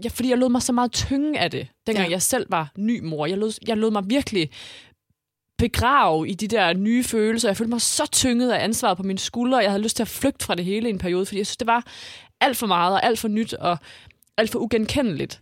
ja, 0.04 0.08
fordi 0.08 0.30
jeg 0.30 0.38
lod 0.38 0.48
mig 0.48 0.62
så 0.62 0.72
meget 0.72 0.92
tynge 0.92 1.40
af 1.40 1.50
det, 1.50 1.68
dengang 1.86 2.08
ja. 2.08 2.12
jeg 2.12 2.22
selv 2.22 2.46
var 2.50 2.72
ny 2.78 3.00
mor. 3.00 3.26
Jeg 3.26 3.38
lod, 3.38 3.52
jeg 3.66 3.76
lod 3.76 3.90
mig 3.90 4.02
virkelig 4.06 4.50
begrave 5.58 6.28
i 6.28 6.34
de 6.34 6.48
der 6.48 6.72
nye 6.72 7.04
følelser. 7.04 7.48
Jeg 7.48 7.56
følte 7.56 7.70
mig 7.70 7.80
så 7.80 8.06
tynget 8.12 8.52
af 8.52 8.64
ansvaret 8.64 8.96
på 8.96 9.02
mine 9.02 9.18
skuldre, 9.18 9.58
og 9.58 9.62
jeg 9.62 9.70
havde 9.70 9.82
lyst 9.82 9.96
til 9.96 10.02
at 10.02 10.08
flygte 10.08 10.44
fra 10.44 10.54
det 10.54 10.64
hele 10.64 10.88
i 10.88 10.90
en 10.90 10.98
periode, 10.98 11.26
fordi 11.26 11.38
jeg 11.38 11.46
synes, 11.46 11.56
det 11.56 11.66
var 11.66 11.86
alt 12.40 12.57
for 12.57 12.66
meget 12.66 12.94
og 12.94 13.05
alt 13.07 13.18
for 13.18 13.29
nyt 13.29 13.55
og 13.55 13.79
alt 14.37 14.50
for 14.50 14.59
ugenkendeligt. 14.59 15.40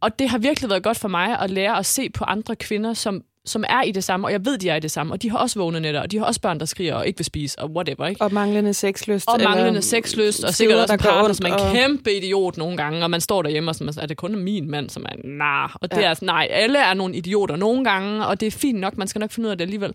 Og 0.00 0.18
det 0.18 0.28
har 0.28 0.38
virkelig 0.38 0.70
været 0.70 0.82
godt 0.82 0.98
for 0.98 1.08
mig 1.08 1.38
at 1.38 1.50
lære 1.50 1.78
at 1.78 1.86
se 1.86 2.10
på 2.10 2.24
andre 2.24 2.56
kvinder, 2.56 2.94
som, 2.94 3.22
som 3.44 3.64
er 3.68 3.82
i 3.82 3.92
det 3.92 4.04
samme, 4.04 4.26
og 4.26 4.32
jeg 4.32 4.44
ved, 4.44 4.58
de 4.58 4.68
er 4.68 4.76
i 4.76 4.80
det 4.80 4.90
samme, 4.90 5.12
og 5.12 5.22
de 5.22 5.30
har 5.30 5.38
også 5.38 5.58
vågne 5.58 5.80
nætter, 5.80 6.00
og 6.00 6.10
de 6.10 6.18
har 6.18 6.24
også 6.24 6.40
børn, 6.40 6.60
der 6.60 6.66
skriger 6.66 6.94
og 6.94 7.06
ikke 7.06 7.18
vil 7.18 7.24
spise, 7.24 7.58
og 7.58 7.70
whatever, 7.70 8.06
ikke? 8.06 8.22
Og 8.22 8.32
manglende 8.32 8.74
sexlyst. 8.74 9.28
Og 9.28 9.34
eller 9.34 9.48
manglende 9.48 9.82
sexlyst, 9.82 10.44
og 10.44 10.54
sikkert 10.54 10.78
også 10.78 10.94
en 10.94 10.98
partner, 11.00 11.24
ondt, 11.24 11.36
som 11.36 11.46
er 11.46 11.54
en 11.54 11.60
og- 11.60 11.72
kæmpe 11.72 12.16
idiot 12.16 12.56
nogle 12.56 12.76
gange, 12.76 13.02
og 13.04 13.10
man 13.10 13.20
står 13.20 13.42
derhjemme 13.42 13.70
og 13.70 13.74
sådan, 13.74 13.94
er 14.02 14.06
det 14.06 14.16
kun 14.16 14.36
min 14.36 14.70
mand, 14.70 14.90
som 14.90 15.06
er 15.08 15.16
nah. 15.24 15.70
Og 15.74 15.90
det 15.90 15.96
ja. 15.96 16.02
er 16.10 16.14
sådan, 16.14 16.26
nej, 16.26 16.48
alle 16.50 16.78
er 16.78 16.94
nogle 16.94 17.16
idioter 17.16 17.56
nogle 17.56 17.84
gange, 17.84 18.26
og 18.26 18.40
det 18.40 18.46
er 18.46 18.50
fint 18.50 18.80
nok, 18.80 18.98
man 18.98 19.08
skal 19.08 19.18
nok 19.20 19.30
finde 19.30 19.46
ud 19.46 19.50
af 19.50 19.58
det 19.58 19.64
alligevel. 19.64 19.92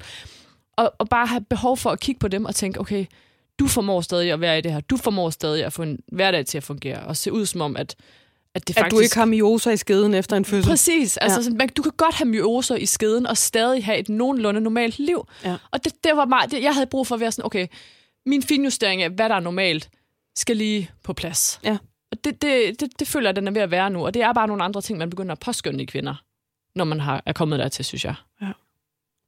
Og, 0.77 0.93
og 0.97 1.09
bare 1.09 1.27
have 1.27 1.41
behov 1.49 1.77
for 1.77 1.89
at 1.89 1.99
kigge 1.99 2.19
på 2.19 2.27
dem 2.27 2.45
og 2.45 2.55
tænke, 2.55 2.79
okay, 2.79 3.05
du 3.59 3.67
formår 3.67 4.01
stadig 4.01 4.31
at 4.31 4.41
være 4.41 4.57
i 4.57 4.61
det 4.61 4.71
her, 4.71 4.79
du 4.79 4.97
formår 4.97 5.29
stadig 5.29 5.65
at 5.65 5.73
få 5.73 5.83
en 5.83 5.99
hverdag 6.11 6.45
til 6.45 6.57
at 6.57 6.63
fungere, 6.63 6.99
og 6.99 7.17
se 7.17 7.31
ud 7.31 7.45
som 7.45 7.61
om, 7.61 7.77
at, 7.77 7.95
at 8.55 8.67
det 8.67 8.77
At 8.77 8.81
faktisk... 8.81 8.95
du 8.95 8.99
ikke 8.99 9.15
har 9.15 9.25
mioser 9.25 9.71
i 9.71 9.77
skeden 9.77 10.13
efter 10.13 10.37
en 10.37 10.45
fødsel. 10.45 10.69
Præcis. 10.69 11.17
Altså, 11.17 11.41
Ja. 11.41 11.45
ja. 11.49 11.55
man, 11.55 11.69
du 11.69 11.81
kan 11.81 11.91
godt 11.97 12.15
have 12.15 12.27
myoser 12.27 12.75
i 12.75 12.85
skeden 12.85 13.27
og 13.27 13.37
stadig 13.37 13.85
have 13.85 13.97
et 13.97 14.09
nogenlunde 14.09 14.61
normalt 14.61 14.99
liv. 14.99 15.27
Ja. 15.43 15.55
Og 15.71 15.83
det, 15.83 16.03
det 16.03 16.11
var 16.17 16.25
meget, 16.25 16.51
det, 16.51 16.63
jeg 16.63 16.73
havde 16.73 16.87
brug 16.87 17.07
for 17.07 17.15
at 17.15 17.21
være 17.21 17.31
sådan, 17.31 17.45
okay, 17.45 17.67
min 18.25 18.43
finjustering 18.43 19.01
af, 19.03 19.09
hvad 19.09 19.29
der 19.29 19.35
er 19.35 19.39
normalt, 19.39 19.89
skal 20.35 20.57
lige 20.57 20.91
på 21.03 21.13
plads. 21.13 21.59
Ja. 21.63 21.77
Og 22.11 22.23
det, 22.23 22.41
det, 22.41 22.79
det, 22.79 22.99
det 22.99 23.07
føler 23.07 23.29
jeg, 23.29 23.35
den 23.35 23.47
er 23.47 23.51
ved 23.51 23.61
at 23.61 23.71
være 23.71 23.89
nu. 23.89 24.05
Og 24.05 24.13
det 24.13 24.21
er 24.21 24.33
bare 24.33 24.47
nogle 24.47 24.63
andre 24.63 24.81
ting, 24.81 24.97
man 24.99 25.09
begynder 25.09 25.31
at 25.31 25.39
påskynde 25.39 25.83
i 25.83 25.85
kvinder, 25.85 26.15
når 26.75 26.83
man 26.85 26.99
har, 26.99 27.23
er 27.25 27.33
kommet 27.33 27.59
dertil, 27.59 27.85
synes 27.85 28.05
jeg. 28.05 28.15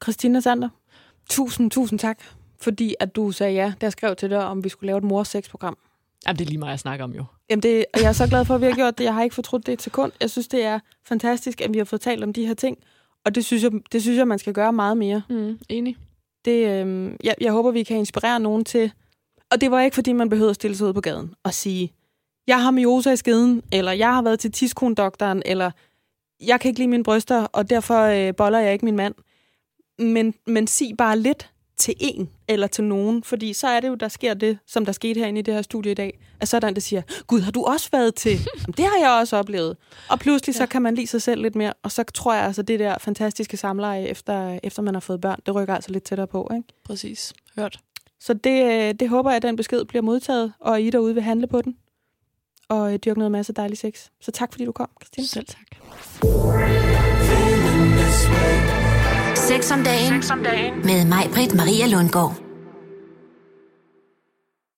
Christina 0.04 0.39
Sander, 0.39 0.70
tusind, 1.30 1.72
tusind 1.72 2.00
tak, 2.00 2.20
fordi 2.62 2.95
at 3.00 3.15
du 3.15 3.32
sagde 3.32 3.54
ja, 3.54 3.74
jeg 3.82 3.91
skrev 3.91 4.15
til 4.15 4.30
dig, 4.30 4.45
om 4.45 4.63
vi 4.63 4.69
skulle 4.69 4.88
lave 4.88 4.98
et 4.98 5.04
mor 5.04 5.26
program 5.50 5.78
Jamen, 6.28 6.39
det 6.39 6.45
er 6.45 6.50
lige 6.50 6.58
meget, 6.58 6.72
jeg 6.72 6.80
snakker 6.80 7.04
om 7.04 7.13
jo. 7.13 7.26
Jamen 7.50 7.63
det, 7.63 7.86
og 7.93 8.00
jeg 8.02 8.08
er 8.08 8.13
så 8.13 8.28
glad 8.28 8.45
for, 8.45 8.56
at 8.56 8.62
vi 8.62 8.65
har 8.65 8.76
gjort 8.76 8.98
det. 8.98 9.04
Jeg 9.04 9.13
har 9.13 9.24
ikke 9.24 9.36
fortrudt 9.36 9.65
det 9.65 9.74
et 9.74 9.82
sekund. 9.82 10.12
Jeg 10.22 10.30
synes, 10.30 10.48
det 10.48 10.63
er 10.63 10.80
fantastisk, 11.06 11.62
at 11.62 11.74
vi 11.74 11.78
har 11.78 11.86
fået 11.86 12.02
talt 12.02 12.24
om 12.24 12.34
de 12.34 12.48
her 12.48 12.54
ting. 12.54 12.78
Og 13.26 13.36
det 13.36 13.45
synes 13.45 13.63
jeg, 13.63 13.72
det 13.91 14.02
synes 14.02 14.17
jeg 14.17 14.28
man 14.28 14.39
skal 14.39 14.54
gøre 14.54 14.74
meget 14.74 14.98
mere. 14.98 15.22
Mm, 15.30 15.60
enig. 15.69 15.98
Det, 16.45 16.67
øh, 16.67 17.12
jeg, 17.24 17.36
jeg 17.41 17.52
håber, 17.52 17.72
vi 17.72 17.84
kan 17.84 17.98
inspirere 17.98 18.39
nogen 18.39 18.65
til... 18.65 18.91
Og 19.52 19.62
det 19.62 19.72
var 19.72 19.82
ikke, 19.82 19.95
fordi 19.95 20.13
man 20.13 20.30
behøvede 20.30 20.50
at 20.50 20.56
stille 20.56 20.78
sig 20.78 20.88
ud 20.88 20.93
på 20.93 21.02
gaden 21.02 21.34
og 21.43 21.54
sige, 21.54 21.93
jeg 22.48 22.63
har 22.63 22.72
mioser 22.72 23.12
i 23.12 23.17
skeden, 23.17 23.62
eller 23.72 23.91
jeg 23.91 24.13
har 24.13 24.22
været 24.22 24.39
til 24.39 24.52
tiskondoktoren, 24.52 25.41
eller 25.45 25.72
jeg 26.41 26.60
kan 26.60 26.69
ikke 26.69 26.80
lide 26.80 26.89
mine 26.89 27.04
bryster, 27.04 27.43
og 27.43 27.69
derfor 27.69 28.02
øh, 28.02 28.36
boller 28.36 28.60
jeg 28.60 28.74
ikke 28.74 28.86
min 28.86 28.95
mand. 28.95 29.15
Men, 30.00 30.34
men 30.48 30.67
sig 30.67 30.91
bare 30.98 31.19
lidt 31.19 31.52
til 31.80 31.94
en 32.00 32.30
eller 32.48 32.68
til 32.68 32.84
nogen, 32.84 33.24
fordi 33.24 33.54
så 33.54 33.68
er 33.68 33.80
det 33.80 33.88
jo, 33.88 33.96
der 33.96 34.08
sker 34.08 34.34
det, 34.34 34.58
som 34.68 34.86
der 34.86 34.92
skete 34.92 35.20
herinde 35.20 35.39
i 35.39 35.42
det 35.42 35.54
her 35.54 35.62
studie 35.62 35.92
i 35.92 35.96
dag, 35.96 36.20
at 36.39 36.48
så 36.48 36.56
er 36.56 36.60
der 36.60 36.68
en, 36.68 36.74
der 36.74 36.82
siger, 36.82 37.02
Gud, 37.28 37.42
har 37.42 37.52
du 37.52 37.63
også 37.63 37.89
været 37.92 38.15
til? 38.15 38.32
Jamen, 38.62 38.74
det 38.78 38.86
har 38.86 38.98
jeg 39.02 39.20
også 39.22 39.38
oplevet. 39.38 39.78
Og 40.10 40.20
pludselig 40.20 40.56
så 40.56 40.62
Ja. 40.62 40.65
kan 40.65 40.82
man 40.82 40.96
lide 40.96 41.08
sig 41.08 41.22
selv 41.22 41.42
lidt 41.42 41.56
mere, 41.56 41.74
og 41.84 41.92
så 41.92 42.04
tror 42.04 42.34
jeg 42.34 42.44
altså, 42.44 42.62
det 42.62 42.80
der 42.80 42.98
fantastiske 42.98 43.58
samleje, 43.58 44.04
efter, 44.08 44.60
efter 44.63 44.82
man 44.82 44.94
har 44.96 45.00
fået 45.02 45.22
børn, 45.22 45.39
det 45.46 45.56
rykker 45.56 45.76
altså 45.76 45.92
lidt 45.92 46.04
tættere 46.04 46.28
på, 46.28 46.50
ikke? 46.54 46.68
Præcis. 46.86 47.34
Hørt. 47.56 47.80
Så 48.20 48.34
det, 48.34 48.63
øh, 48.63 48.94
det 49.00 49.10
håber 49.10 49.30
jeg, 49.30 49.36
at 49.36 49.42
den 49.44 49.56
besked 49.56 49.86
bliver 49.86 50.02
modtaget, 50.02 50.54
og 50.60 50.82
I 50.82 50.89
derude 50.89 51.13
vil 51.13 51.24
handle 51.24 51.48
på 51.48 51.62
den. 51.62 51.76
Og 52.70 52.94
øh, 52.94 53.00
dyrke 53.06 53.20
noget 53.20 53.32
masse 53.32 53.54
dejlig 53.54 53.78
sex. 53.78 54.08
Så 54.22 54.32
tak, 54.32 54.52
fordi 54.54 54.65
du 54.65 54.72
kom, 54.72 54.89
Christine. 55.02 55.28
Selv 55.28 55.46
tak. 55.46 55.65
Sex 59.50 59.72
om 59.72 59.84
dagen 59.84 60.24
med 60.84 61.08
mig, 61.08 61.30
Britt 61.34 61.54
Maria 61.54 61.88
Lundgaard. 61.88 62.49